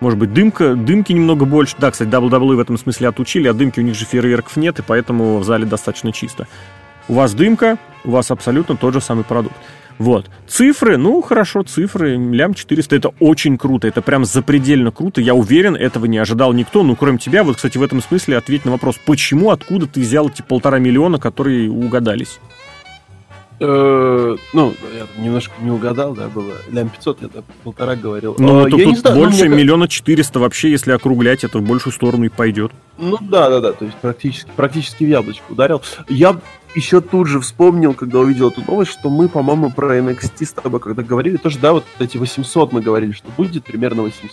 [0.00, 1.76] Может быть, дымка, дымки немного больше.
[1.78, 4.82] Да, кстати, WWE в этом смысле отучили, а дымки у них же фейерверков нет, и
[4.82, 6.48] поэтому в зале достаточно чисто.
[7.06, 9.56] У вас дымка, у вас абсолютно тот же самый продукт.
[9.98, 10.30] Вот.
[10.48, 15.76] Цифры, ну, хорошо, цифры, лям 400, это очень круто, это прям запредельно круто, я уверен,
[15.76, 17.44] этого не ожидал никто, ну, кроме тебя.
[17.44, 21.18] Вот, кстати, в этом смысле ответь на вопрос, почему, откуда ты взял эти полтора миллиона,
[21.18, 22.40] которые угадались?
[23.62, 28.34] Э, ну, я немножко не угадал, да, было лям 500, это полтора говорил.
[28.38, 31.92] Ну, а, тут, тут знаю, больше ну, миллиона четыреста вообще, если округлять, это в большую
[31.92, 32.72] сторону и пойдет.
[32.96, 35.82] Ну, да, да, да, то есть практически, практически в яблочко ударил.
[36.08, 36.40] Я
[36.74, 40.80] еще тут же вспомнил, когда увидел эту новость, что мы, по-моему, про NXT с тобой
[40.80, 44.30] когда говорили, тоже, да, вот эти 800 мы говорили, что будет примерно 800.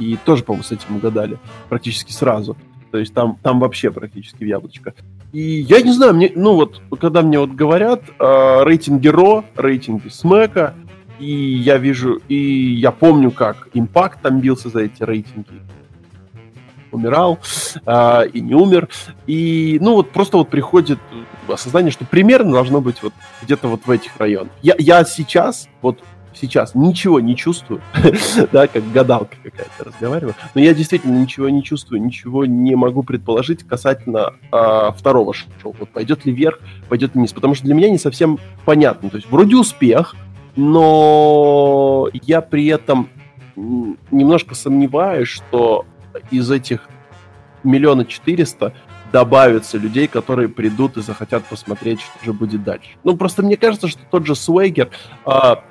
[0.00, 2.56] И тоже, по-моему, с этим угадали практически сразу.
[2.90, 4.92] То есть там, там вообще практически в яблочко.
[5.34, 10.06] И я не знаю, мне, ну вот, когда мне вот говорят э, рейтинги Ро, рейтинги
[10.06, 10.74] Смека,
[11.18, 15.60] и я вижу, и я помню, как Импакт там бился за эти рейтинги.
[16.92, 17.40] Умирал
[17.84, 18.88] э, и не умер.
[19.26, 21.00] И, ну, вот просто вот приходит
[21.48, 24.52] осознание, что примерно должно быть вот где-то вот в этих районах.
[24.62, 25.98] Я, я сейчас, вот
[26.34, 27.80] сейчас ничего не чувствую,
[28.52, 33.64] да, как гадалка какая-то разговариваю, но я действительно ничего не чувствую, ничего не могу предположить
[33.64, 35.74] касательно э, второго шоу.
[35.78, 39.10] Вот пойдет ли вверх, пойдет ли вниз, потому что для меня не совсем понятно.
[39.10, 40.14] То есть вроде успех,
[40.56, 43.08] но я при этом
[43.56, 45.86] немножко сомневаюсь, что
[46.30, 46.88] из этих
[47.62, 48.72] миллиона четыреста
[49.12, 52.90] добавится людей, которые придут и захотят посмотреть, что же будет дальше.
[53.04, 54.90] Ну, просто мне кажется, что тот же Свейгер,
[55.24, 55.62] а,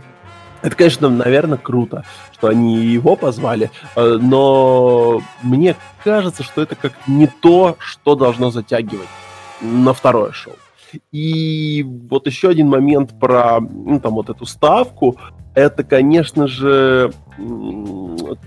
[0.64, 6.93] это, конечно, наверное, круто, что они его позвали, э, но мне кажется, что это как
[7.05, 9.09] не то, что должно затягивать
[9.61, 10.55] на второе шоу.
[11.11, 15.18] И вот еще один момент про ну, там вот эту ставку.
[15.56, 17.14] Это, конечно же,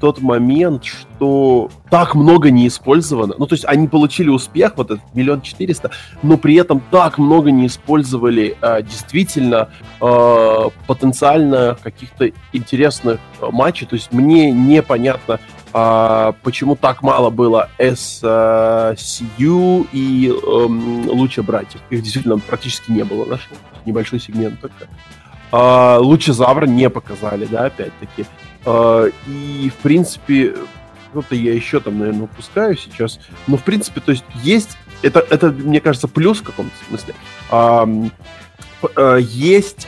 [0.00, 3.34] тот момент, что так много не использовано.
[3.38, 5.90] Ну, то есть они получили успех, вот этот миллион четыреста,
[6.22, 13.86] но при этом так много не использовали э, действительно э, потенциально каких-то интересных э, матчей.
[13.86, 15.40] То есть мне непонятно,
[15.72, 18.96] э, почему так мало было SCU
[19.92, 20.66] и э,
[21.10, 21.80] Луча братьев.
[21.90, 24.86] Их действительно практически не было, нашел небольшой сегмент только.
[25.52, 28.26] Лучезавра не показали, да, опять-таки.
[28.66, 30.54] А, и, в принципе,
[31.10, 33.20] что-то я еще там, наверное, упускаю сейчас.
[33.46, 34.76] Но, в принципе, то есть есть...
[35.02, 37.14] Это, это мне кажется, плюс в каком-то смысле.
[37.50, 37.88] А,
[38.96, 39.86] а, есть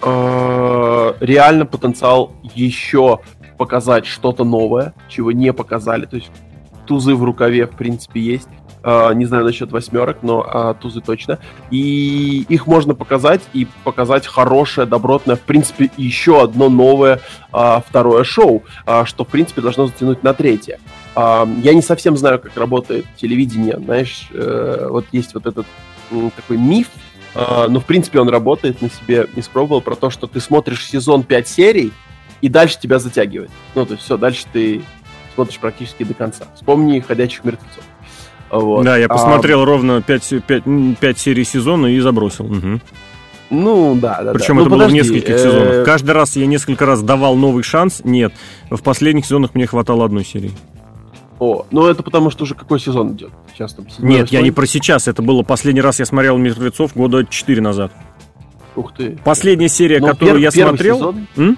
[0.00, 3.20] а, реально потенциал еще
[3.58, 6.06] показать что-то новое, чего не показали.
[6.06, 6.30] То есть
[6.86, 8.48] тузы в рукаве, в принципе, есть.
[8.84, 11.38] Uh, не знаю насчет восьмерок, но uh, тузы точно.
[11.70, 17.20] И их можно показать и показать хорошее, добротное, в принципе, еще одно новое
[17.52, 18.62] uh, второе шоу,
[19.04, 20.78] что, в принципе, должно затянуть на третье.
[21.16, 25.66] Я не совсем знаю, как работает телевидение, знаешь, э, вот есть вот этот
[26.34, 26.88] такой миф,
[27.34, 31.48] но, в принципе, он работает, на себе испробовал, про то, что ты смотришь сезон 5
[31.48, 31.92] серий,
[32.40, 33.50] и дальше тебя затягивает.
[33.74, 34.82] Ну, то есть все, дальше ты
[35.34, 36.46] смотришь практически до конца.
[36.54, 37.84] Вспомни «Ходячих мертвецов».
[38.54, 38.84] Вот.
[38.84, 39.64] Да, я посмотрел а...
[39.64, 40.64] ровно 5, 5,
[41.00, 42.46] 5 серий сезона и забросил.
[42.46, 42.80] Угу.
[43.50, 44.32] Ну, да, да.
[44.32, 44.62] Причем да.
[44.62, 45.38] это ну, было подожди, в нескольких э...
[45.38, 45.84] сезонах.
[45.84, 48.00] Каждый раз я несколько раз давал новый шанс.
[48.04, 48.32] Нет.
[48.70, 50.52] В последних сезонах мне хватало одной серии.
[51.40, 53.30] О, ну это потому что уже какой сезон идет?
[53.52, 55.08] Сейчас там Нет, я не про сейчас.
[55.08, 57.92] Это было последний раз я смотрел «Мертвецов» года 4 назад.
[58.76, 59.18] Ух ты.
[59.24, 60.96] Последняя серия, Но которую пер- я смотрел...
[60.96, 61.26] Сезон?
[61.36, 61.56] Ну,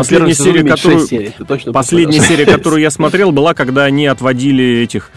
[0.00, 1.06] Последняя серия, которую...
[1.06, 1.32] серий,
[1.72, 5.10] Последняя серия, которую я смотрел, была, когда они отводили этих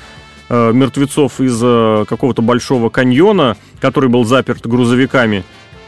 [0.49, 5.43] э, мертвецов из э, какого-то большого каньона, который был заперт грузовиками.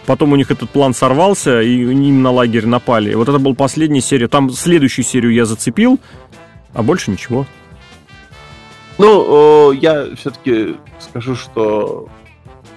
[0.05, 3.13] Потом у них этот план сорвался, и им на лагерь напали.
[3.13, 4.27] Вот это была последняя серия.
[4.27, 5.99] Там следующую серию я зацепил,
[6.73, 7.45] а больше ничего.
[8.97, 12.07] Ну, я все-таки скажу, что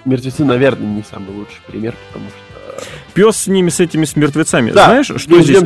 [0.05, 2.44] мертвецы, наверное, не самый лучший пример, потому что
[3.15, 4.71] пес с ними, с этими с мертвецами.
[4.71, 5.57] Да, знаешь, что здесь...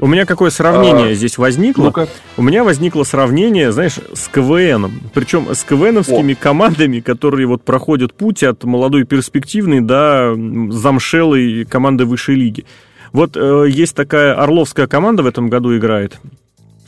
[0.00, 1.92] У меня какое сравнение а, здесь возникло?
[1.94, 5.00] Ну У меня возникло сравнение, знаешь, с КВНом.
[5.14, 6.36] Причем с КВНовскими О.
[6.36, 10.34] командами, которые вот проходят путь от молодой перспективной до
[10.70, 12.66] замшелой команды высшей лиги.
[13.12, 16.18] Вот э, есть такая орловская команда в этом году играет.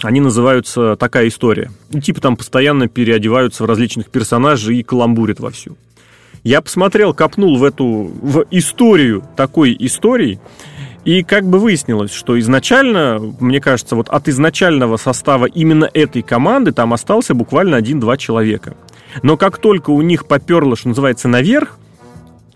[0.03, 1.71] Они называются «Такая история».
[1.91, 5.77] И типа там постоянно переодеваются в различных персонажей и каламбурят вовсю.
[6.45, 10.41] Я посмотрел, копнул в эту в историю такой истории,
[11.05, 16.73] и как бы выяснилось, что изначально, мне кажется, вот от изначального состава именно этой команды
[16.73, 18.77] там остался буквально один-два человека.
[19.23, 21.79] Но как только у них поперло, что называется, наверх,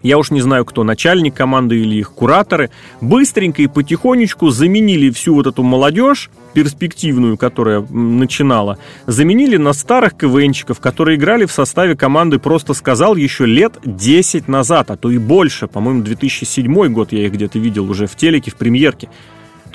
[0.06, 5.34] я уж не знаю, кто начальник команды или их кураторы, быстренько и потихонечку заменили всю
[5.34, 12.38] вот эту молодежь, перспективную, которая начинала, заменили на старых КВНчиков, которые играли в составе команды
[12.38, 15.66] «Просто сказал» еще лет 10 назад, а то и больше.
[15.66, 19.08] По-моему, 2007 год я их где-то видел уже в телеке, в премьерке.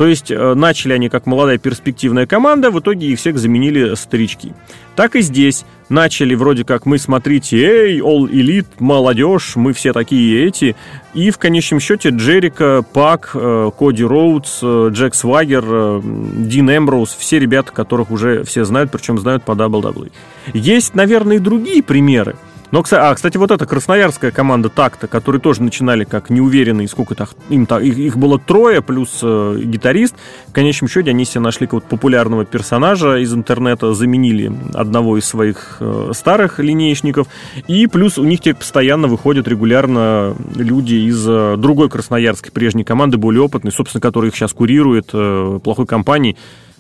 [0.02, 4.52] То есть э, начали они как молодая перспективная команда, в итоге их всех заменили старички.
[4.96, 5.64] Так и здесь.
[5.90, 10.76] Начали вроде как мы, смотрите, эй, All Elite, молодежь, мы все такие эти.
[11.14, 17.38] И в конечном счете Джерика, Пак, э, Коди Роудс, э, Джек Свагер, Дин Эмброуз, все
[17.38, 20.12] ребята, которых уже все знают, причем знают по WWE.
[20.56, 22.36] Есть, наверное, и другие примеры.
[22.72, 27.34] Но, а, кстати, вот эта красноярская команда такта, которые тоже начинали как неуверенные, сколько их,
[27.50, 30.16] им их, их было трое, плюс э, гитарист.
[30.48, 35.78] В конечном счете они себе нашли какого-то популярного персонажа из интернета, заменили одного из своих
[35.82, 37.28] э, старых линеечников.
[37.68, 43.18] И плюс у них теперь постоянно выходят регулярно люди из э, другой красноярской прежней команды,
[43.18, 46.38] более опытной, собственно, которая их сейчас курирует, э, плохой компании.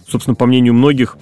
[0.08, 1.18] Собственно, по мнению многих,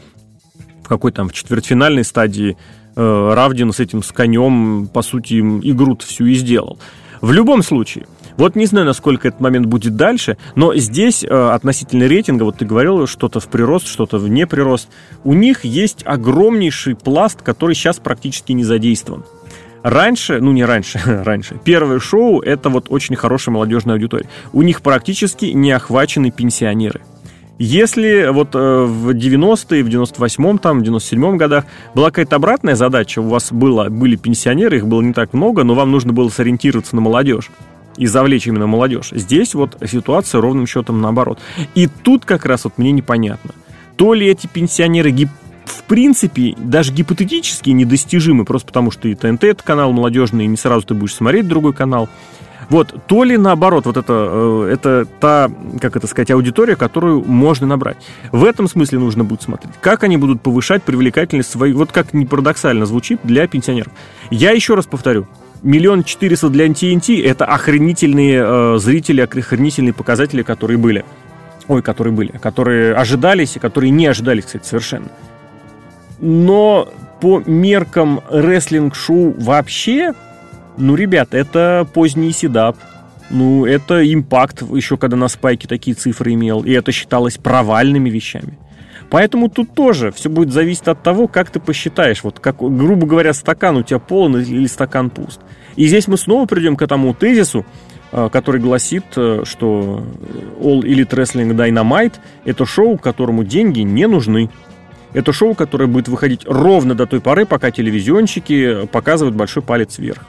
[0.84, 2.55] в какой там в четвертьфинальной стадии
[2.96, 6.78] Равдин с этим с конем, по сути, игру всю и сделал.
[7.22, 8.06] В любом случае,
[8.38, 12.66] вот не знаю, насколько этот момент будет дальше, но здесь э, относительно рейтинга, вот ты
[12.66, 14.88] говорил, что-то в прирост, что-то в неприрост,
[15.26, 19.26] у них есть огромнейший пласт, который сейчас практически не задействован.
[19.84, 24.30] Раньше, ну не раньше, раньше, первое шоу это вот очень хорошая молодежная аудитория.
[24.54, 27.02] У них практически не охвачены пенсионеры.
[27.60, 33.20] Если вот э, в 90-е, в 98-м, там, в 97-м годах была какая-то обратная задача,
[33.20, 36.95] у вас было, были пенсионеры, их было не так много, но вам нужно было сориентироваться
[36.95, 37.51] на молодежь
[37.97, 39.10] и завлечь именно молодежь.
[39.12, 41.38] Здесь вот ситуация ровным счетом наоборот.
[41.76, 43.51] И тут как раз вот мне непонятно,
[43.97, 45.30] то ли эти пенсионеры гип
[45.66, 50.57] в принципе, даже гипотетически недостижимы, просто потому что и ТНТ это канал молодежный, и не
[50.57, 52.10] сразу ты будешь смотреть другой канал.
[52.70, 55.49] Вот, то ли наоборот, вот это, э, это та,
[55.82, 57.97] как это сказать, аудитория, которую можно набрать.
[58.32, 62.28] В этом смысле нужно будет смотреть, как они будут повышать привлекательность своей, вот как не
[62.28, 63.91] парадоксально звучит, для пенсионеров.
[64.30, 65.28] Я еще раз повторю,
[65.63, 71.03] миллион четыреста для TNT это охренительные э, зрители, охренительные показатели, которые были.
[71.67, 75.09] Ой, которые были, которые ожидались и которые не ожидались, кстати, совершенно.
[76.20, 76.89] Но
[77.22, 80.13] по меркам рестлинг-шоу вообще,
[80.80, 82.77] ну, ребят, это поздний седап.
[83.30, 88.57] Ну, это импакт, еще когда на спайке такие цифры имел, и это считалось провальными вещами.
[89.11, 92.23] Поэтому тут тоже все будет зависеть от того, как ты посчитаешь.
[92.23, 95.41] Вот, как, грубо говоря, стакан у тебя полон или стакан пуст.
[95.75, 97.65] И здесь мы снова придем к этому тезису,
[98.11, 100.03] э, который гласит, э, что
[100.59, 102.15] All Elite Wrestling Dynamite–
[102.45, 104.49] это шоу, которому деньги не нужны.
[105.13, 110.23] Это шоу, которое будет выходить ровно до той поры, пока телевизионщики показывают большой палец вверх.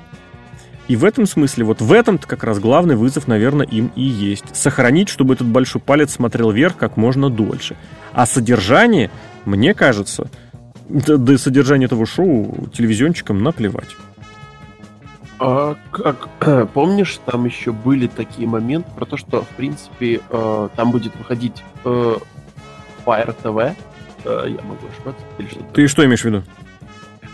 [0.90, 4.56] И в этом смысле, вот в этом-то как раз главный вызов, наверное, им и есть.
[4.56, 7.76] Сохранить, чтобы этот большой палец смотрел вверх как можно дольше.
[8.12, 9.08] А содержание,
[9.44, 10.28] мне кажется,
[10.88, 13.94] до, до содержания этого шоу телевизионщикам наплевать.
[15.38, 16.28] А как
[16.74, 21.62] помнишь, там еще были такие моменты про то, что в принципе э, там будет выходить
[21.84, 22.16] э,
[23.06, 23.76] Fire TV.
[24.24, 25.72] Э, я могу ошибаться или что-то.
[25.72, 26.42] Ты что имеешь в виду?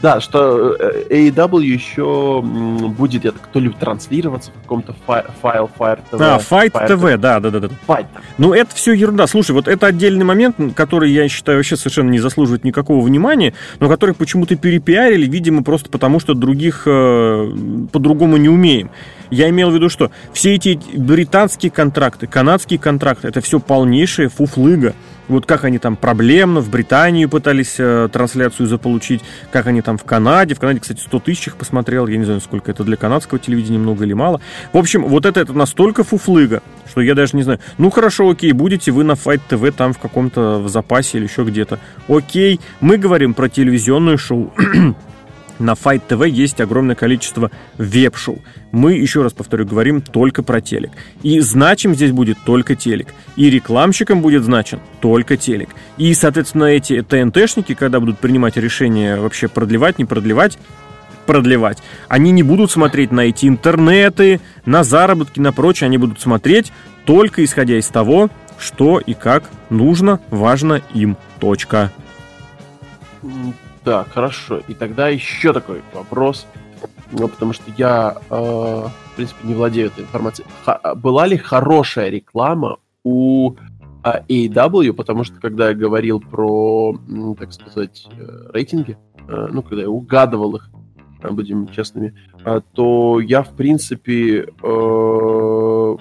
[0.02, 6.18] Да, что э, AEW еще будет, так, то ли транслироваться в каком-то файл Fire TV.
[6.20, 7.60] А, Fight Fire TV, TV, да, да, да.
[7.60, 7.68] да.
[7.86, 8.06] Fight.
[8.36, 9.26] Ну, это все ерунда.
[9.26, 13.88] Слушай, вот это отдельный момент, который, я считаю, вообще совершенно не заслуживает никакого внимания, но
[13.88, 17.50] который почему-то перепиарили, видимо, просто потому, что других э,
[17.90, 18.90] по-другому не умеем.
[19.30, 24.94] Я имел в виду, что все эти британские контракты, канадские контракты, это все полнейшая фуфлыга.
[25.28, 30.04] Вот как они там проблемно в Британию пытались э, трансляцию заполучить, как они там в
[30.04, 30.54] Канаде.
[30.54, 32.06] В Канаде, кстати, 100 тысяч их посмотрел.
[32.06, 34.40] Я не знаю, сколько это для канадского телевидения, много или мало.
[34.72, 37.60] В общем, вот это, это настолько фуфлыга, что я даже не знаю.
[37.78, 41.44] Ну, хорошо, окей, будете вы на Fight TV там в каком-то в запасе или еще
[41.44, 41.78] где-то.
[42.08, 44.52] Окей, мы говорим про телевизионное шоу.
[45.58, 48.40] На Fight TV есть огромное количество веб-шоу.
[48.72, 50.90] Мы, еще раз повторю, говорим только про телек.
[51.22, 53.14] И значим здесь будет только телек.
[53.36, 55.70] И рекламщикам будет значен только телек.
[55.96, 60.58] И, соответственно, эти ТНТшники, когда будут принимать решение вообще продлевать, не продлевать,
[61.26, 61.78] продлевать.
[62.08, 65.86] Они не будут смотреть на эти интернеты, на заработки, на прочее.
[65.86, 66.72] Они будут смотреть
[67.04, 71.16] только исходя из того, что и как нужно, важно им.
[71.40, 71.92] Точка.
[73.86, 74.60] Так, хорошо.
[74.66, 76.48] И тогда еще такой вопрос,
[77.12, 80.48] ну, потому что я, э, в принципе, не владею этой информацией.
[80.64, 83.54] Ха- была ли хорошая реклама у
[84.02, 86.98] э, AEW, потому что когда я говорил про,
[87.38, 90.68] так сказать, э, рейтинги, э, ну, когда я угадывал их,
[91.22, 92.12] э, будем честными,
[92.44, 95.96] э, то я, в принципе, э,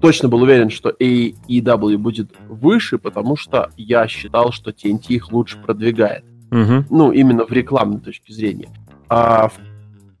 [0.00, 5.58] точно был уверен, что AEW будет выше, потому что я считал, что TNT их лучше
[5.58, 6.24] продвигает.
[6.50, 6.84] Угу.
[6.90, 8.68] Ну, именно в рекламной точке зрения.
[9.08, 9.50] А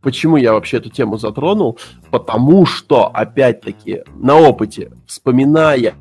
[0.00, 1.78] почему я вообще эту тему затронул?
[2.10, 5.94] Потому что, опять-таки, на опыте, вспоминая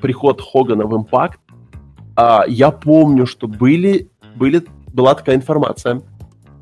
[0.00, 1.40] приход Хогана в Импакт,
[2.16, 6.02] а, я помню, что были, были, была такая информация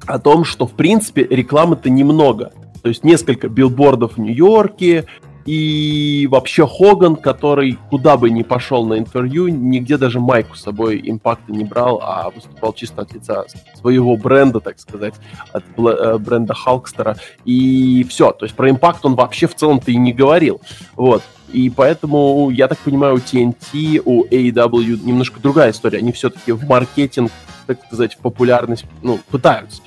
[0.06, 2.52] о том, что, в принципе, рекламы-то немного.
[2.82, 5.06] То есть несколько билбордов в Нью-Йорке,
[5.44, 11.00] и вообще Хоган, который куда бы ни пошел на интервью, нигде даже майку с собой
[11.04, 15.14] импакта не брал, а выступал чисто от лица своего бренда, так сказать,
[15.52, 17.16] от э, бренда Халкстера.
[17.44, 18.32] И все.
[18.32, 20.60] То есть про импакт он вообще в целом-то и не говорил.
[20.96, 21.22] Вот.
[21.52, 25.98] И поэтому, я так понимаю, у TNT, у AEW немножко другая история.
[25.98, 27.30] Они все-таки в маркетинг,
[27.66, 29.82] так сказать, в популярность, ну, пытаются.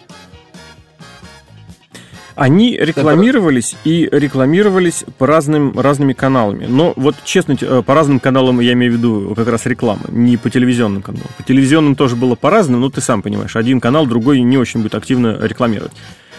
[2.35, 6.65] Они рекламировались и рекламировались по разным, разными каналами.
[6.65, 10.35] Но вот честно, э, по разным каналам я имею в виду как раз рекламы, не
[10.35, 11.29] по телевизионным каналам.
[11.37, 14.95] По телевизионным тоже было по-разному, но ты сам понимаешь, один канал другой не очень будет
[14.95, 15.93] активно рекламировать.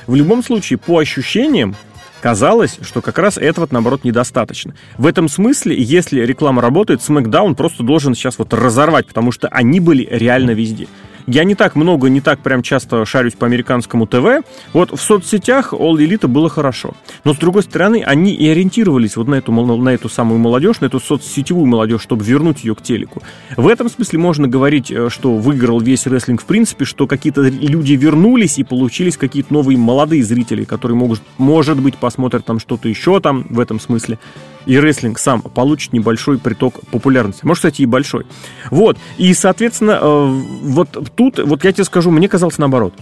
[0.06, 1.74] В любом случае, по ощущениям,
[2.20, 4.74] казалось, что как раз этого, наоборот, недостаточно.
[4.98, 9.80] В этом смысле, если реклама работает, SmackDown просто должен сейчас вот разорвать, потому что они
[9.80, 10.88] были реально везде.
[11.26, 14.46] Я не так много, не так прям часто шарюсь по американскому ТВ.
[14.72, 16.94] Вот в соцсетях All Elite было хорошо.
[17.24, 20.86] Но, с другой стороны, они и ориентировались вот на эту, на эту самую молодежь, на
[20.86, 23.22] эту соцсетевую молодежь, чтобы вернуть ее к телеку.
[23.56, 27.94] В этом смысле можно говорить, э, что выиграл весь рестлинг в принципе, что какие-то люди
[27.94, 33.18] вернулись и получились какие-то новые молодые зрители, которые могут, может быть, посмотрят там что-то еще
[33.20, 34.18] там в этом смысле
[34.66, 37.46] и рестлинг сам получит небольшой приток популярности.
[37.46, 38.26] Может, кстати, и большой.
[38.70, 38.98] Вот.
[39.16, 40.26] И, соответственно, э,
[40.62, 42.94] вот тут, вот я тебе скажу, мне казалось наоборот,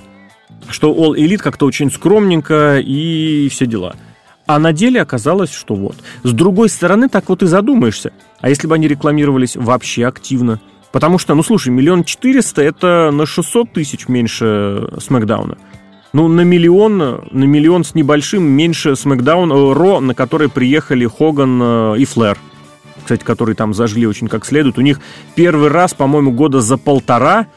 [0.69, 3.97] что All Elite как-то очень скромненько и все дела.
[4.47, 5.97] А на деле оказалось, что вот.
[6.23, 8.12] С другой стороны, так вот и задумаешься.
[8.41, 10.61] А если бы они рекламировались вообще активно?
[10.93, 15.57] Потому что, ну слушай, миллион четыреста это на 600 тысяч меньше Смакдауна.
[16.15, 21.61] Ну, на миллион, на миллион с небольшим меньше Смакдаун, э, Ро, на который приехали Хоган
[21.61, 22.39] э, и Флэр.
[23.03, 24.79] Кстати, которые там зажгли очень как следует.
[24.79, 25.01] У них
[25.35, 27.49] первый раз, по-моему, года за полтора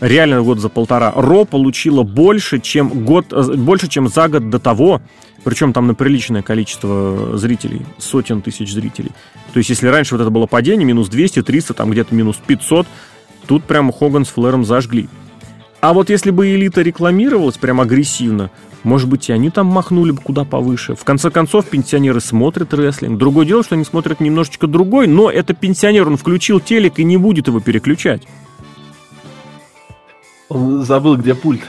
[0.00, 4.58] реально год за полтора, Ро получила больше, чем год, э, больше, чем за год до
[4.58, 5.02] того,
[5.44, 9.10] причем там на приличное количество зрителей, сотен тысяч зрителей.
[9.52, 12.86] То есть, если раньше вот это было падение, минус 200, 300, там где-то минус 500,
[13.46, 15.10] тут прямо Хоган с Флэром зажгли.
[15.80, 18.50] А вот если бы элита рекламировалась прям агрессивно,
[18.82, 20.94] может быть, и они там махнули бы куда повыше.
[20.94, 23.18] В конце концов, пенсионеры смотрят рестлинг.
[23.18, 27.16] Другое дело, что они смотрят немножечко другой, но это пенсионер, он включил телек и не
[27.16, 28.22] будет его переключать.
[30.48, 31.62] Он забыл, где пульт.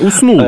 [0.00, 0.40] Уснул.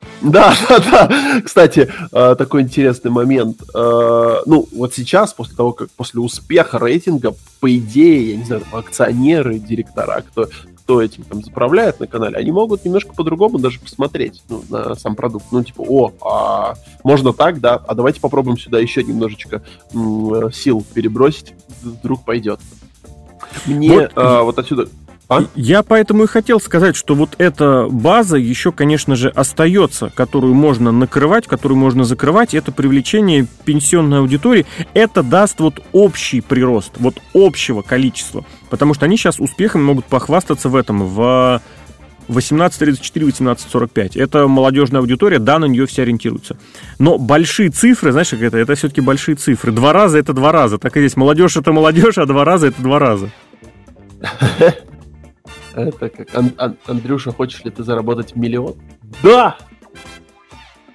[0.00, 1.40] Э, да, да, да.
[1.44, 3.62] Кстати, э, такой интересный момент.
[3.74, 8.62] Э, ну, вот сейчас, после того, как после успеха рейтинга, по идее, я не знаю,
[8.72, 14.42] акционеры, директора, кто, кто этим там заправляет на канале, они могут немножко по-другому даже посмотреть
[14.48, 15.46] ну, на сам продукт.
[15.52, 16.74] Ну, типа, о, а
[17.04, 22.60] можно так, да, а давайте попробуем сюда еще немножечко м- сил перебросить, вдруг пойдет.
[23.66, 24.88] Мне вот, а, вот отсюда
[25.30, 25.44] а?
[25.54, 30.90] Я поэтому и хотел сказать, что вот эта база еще, конечно же, остается, которую можно
[30.90, 32.52] накрывать, которую можно закрывать.
[32.52, 34.66] Это привлечение пенсионной аудитории.
[34.92, 38.44] Это даст вот общий прирост, вот общего количества.
[38.70, 41.62] Потому что они сейчас успехом могут похвастаться в этом, в
[42.26, 44.20] 18.34, 18.45.
[44.20, 46.56] Это молодежная аудитория, да, на нее все ориентируются.
[46.98, 48.58] Но большие цифры, знаешь, как это?
[48.58, 49.70] Это все-таки большие цифры.
[49.70, 50.78] Два раза это два раза.
[50.78, 53.30] Так и здесь молодежь это молодежь, а два раза это два раза.
[55.74, 58.74] Это как, Ан- Ан- Андрюша, хочешь ли ты заработать миллион?
[59.22, 59.56] Да!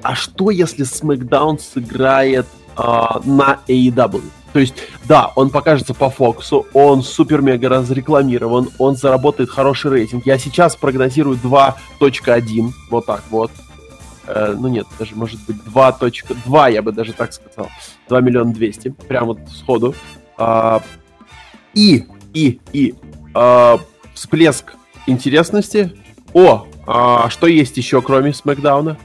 [0.01, 2.45] А что, если SmackDown сыграет
[2.76, 4.21] а, на AEW?
[4.53, 10.26] То есть, да, он покажется по Фоксу, он супер-мега разрекламирован, он заработает хороший рейтинг.
[10.26, 13.51] Я сейчас прогнозирую 2.1, вот так вот.
[14.28, 17.69] Э, ну нет, даже может быть 2.2, я бы даже так сказал.
[18.07, 19.93] 2 миллиона 200, прямо вот сходу.
[20.38, 20.82] А,
[21.73, 22.95] и, и, и,
[23.34, 23.78] а,
[24.16, 24.74] всплеск
[25.05, 25.91] интересности.
[26.34, 28.97] О, а что есть еще, кроме Смакдауна?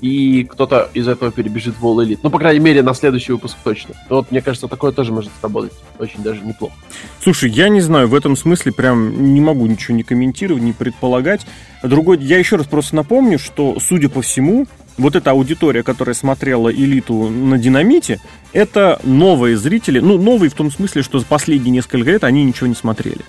[0.00, 2.20] И кто-то из этого перебежит в All Elite.
[2.22, 3.96] Ну, по крайней мере, на следующий выпуск точно.
[4.08, 6.74] Вот, мне кажется, такое тоже может сработать очень даже неплохо.
[7.20, 11.44] Слушай, я не знаю, в этом смысле прям не могу ничего не комментировать, не предполагать.
[11.82, 16.72] Другой, я еще раз просто напомню, что, судя по всему, вот эта аудитория, которая смотрела
[16.72, 18.20] элиту на динамите,
[18.52, 22.68] это новые зрители, ну, новые в том смысле, что за последние несколько лет они ничего
[22.68, 23.22] не смотрели.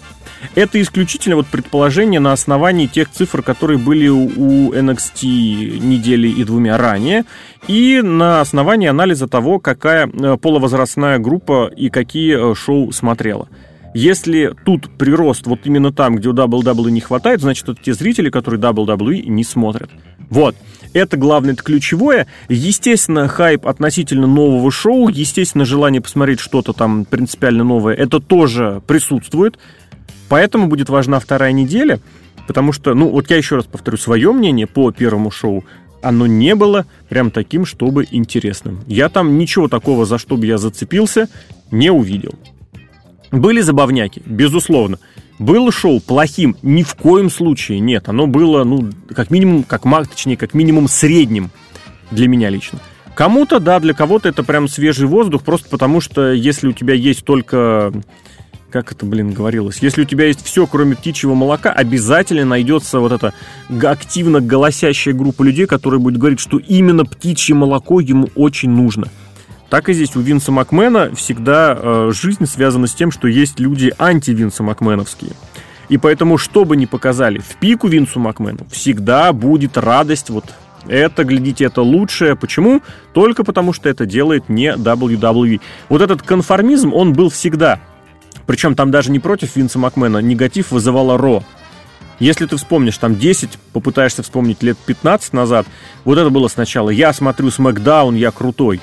[0.55, 6.77] Это исключительно вот предположение на основании тех цифр, которые были у NXT недели и двумя
[6.77, 7.25] ранее,
[7.67, 13.47] и на основании анализа того, какая э, полувозрастная группа и какие э, шоу смотрела.
[13.93, 18.29] Если тут прирост вот именно там, где у WWE не хватает, значит, это те зрители,
[18.29, 19.89] которые WWE не смотрят.
[20.29, 20.55] Вот.
[20.93, 22.27] Это главное, это ключевое.
[22.49, 29.57] Естественно, хайп относительно нового шоу, естественно, желание посмотреть что-то там принципиально новое, это тоже присутствует.
[30.29, 31.99] Поэтому будет важна вторая неделя,
[32.47, 35.65] потому что, ну, вот я еще раз повторю свое мнение по первому шоу.
[36.01, 38.81] Оно не было прям таким, чтобы интересным.
[38.87, 41.27] Я там ничего такого, за что бы я зацепился,
[41.71, 42.35] не увидел.
[43.31, 44.99] Были забавняки, безусловно.
[45.39, 46.55] Было шоу плохим?
[46.61, 48.09] Ни в коем случае нет.
[48.09, 51.49] Оно было, ну, как минимум, как точнее, как минимум средним
[52.11, 52.79] для меня лично.
[53.15, 57.25] Кому-то, да, для кого-то это прям свежий воздух, просто потому что если у тебя есть
[57.25, 57.91] только
[58.71, 63.11] как это, блин, говорилось, если у тебя есть все, кроме птичьего молока, обязательно найдется вот
[63.11, 63.33] эта
[63.83, 69.07] активно голосящая группа людей, которая будет говорить, что именно птичье молоко ему очень нужно.
[69.69, 73.93] Так и здесь у Винса Макмена всегда э, жизнь связана с тем, что есть люди
[73.99, 75.31] анти-Винса Макменовские.
[75.89, 80.45] И поэтому, что бы ни показали в пику Винсу Макмену, всегда будет радость вот
[80.87, 82.35] это, глядите, это лучшее.
[82.35, 82.81] Почему?
[83.13, 85.61] Только потому, что это делает не WWE.
[85.89, 87.79] Вот этот конформизм, он был всегда.
[88.49, 91.43] Причем там даже не против Винса Макмена, негатив вызывала Ро.
[92.17, 95.67] Если ты вспомнишь, там 10, попытаешься вспомнить лет 15 назад,
[96.03, 98.81] вот это было сначала «Я смотрю Смакдаун, я крутой»,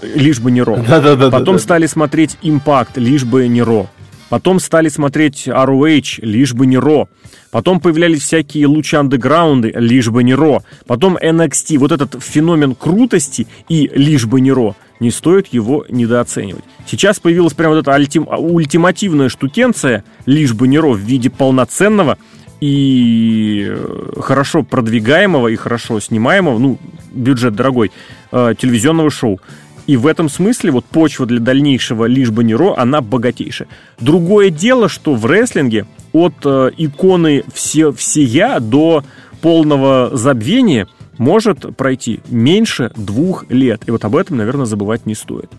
[0.00, 0.82] лишь бы не Ро.
[0.88, 1.58] Да, да, да, Потом да, да.
[1.58, 3.90] стали смотреть Импакт, лишь бы не Ро.
[4.30, 7.10] Потом стали смотреть ROH, лишь бы не Ро.
[7.50, 10.62] Потом появлялись всякие лучи андеграунды, лишь бы не Ро.
[10.86, 11.76] Потом NXT.
[11.76, 14.74] Вот этот феномен крутости и лишь бы не Ро.
[15.04, 16.64] Не стоит его недооценивать.
[16.86, 22.16] Сейчас появилась прямо вот эта ультим, ультимативная штукенция, лишь бы не Ро, в виде полноценного
[22.62, 26.78] и э, хорошо продвигаемого и хорошо снимаемого, ну,
[27.12, 27.92] бюджет дорогой,
[28.32, 29.40] э, телевизионного шоу.
[29.86, 33.68] И в этом смысле вот почва для дальнейшего лишь бы не Ро, она богатейшая.
[34.00, 35.84] Другое дело, что в рестлинге
[36.14, 39.04] от э, иконы все, всея до
[39.42, 40.88] полного забвения
[41.18, 43.82] может пройти меньше двух лет.
[43.86, 45.50] И вот об этом, наверное, забывать не стоит.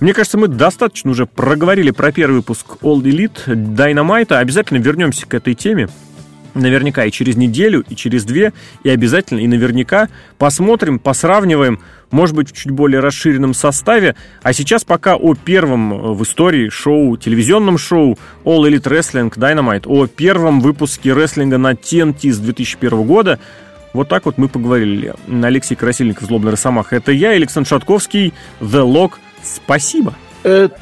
[0.00, 4.34] Мне кажется, мы достаточно уже проговорили про первый выпуск All Elite Dynamite.
[4.34, 5.88] Обязательно вернемся к этой теме
[6.54, 8.52] наверняка и через неделю, и через две,
[8.84, 11.80] и обязательно, и наверняка посмотрим, посравниваем,
[12.10, 14.14] может быть, в чуть более расширенном составе.
[14.42, 20.06] А сейчас пока о первом в истории шоу, телевизионном шоу All Elite Wrestling Dynamite, о
[20.06, 23.38] первом выпуске рестлинга на TNT с 2001 года.
[23.92, 25.14] Вот так вот мы поговорили.
[25.42, 26.96] Алексей Красильников, Злобный Росомаха.
[26.96, 29.12] Это я, Александр Шатковский, The Log.
[29.42, 30.14] Спасибо.
[30.42, 30.78] Это...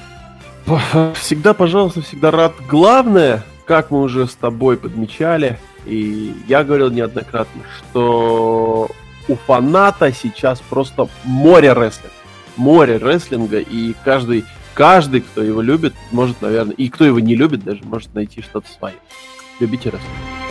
[1.14, 2.52] Всегда, пожалуйста, всегда рад.
[2.68, 8.88] Главное, как мы уже с тобой подмечали, и я говорил неоднократно, что
[9.26, 12.14] у фаната сейчас просто море рестлинга.
[12.56, 14.44] Море рестлинга, и каждый,
[14.74, 18.70] каждый, кто его любит, может, наверное, и кто его не любит даже, может найти что-то
[18.70, 18.96] свое.
[19.58, 20.49] Любите рестлинг.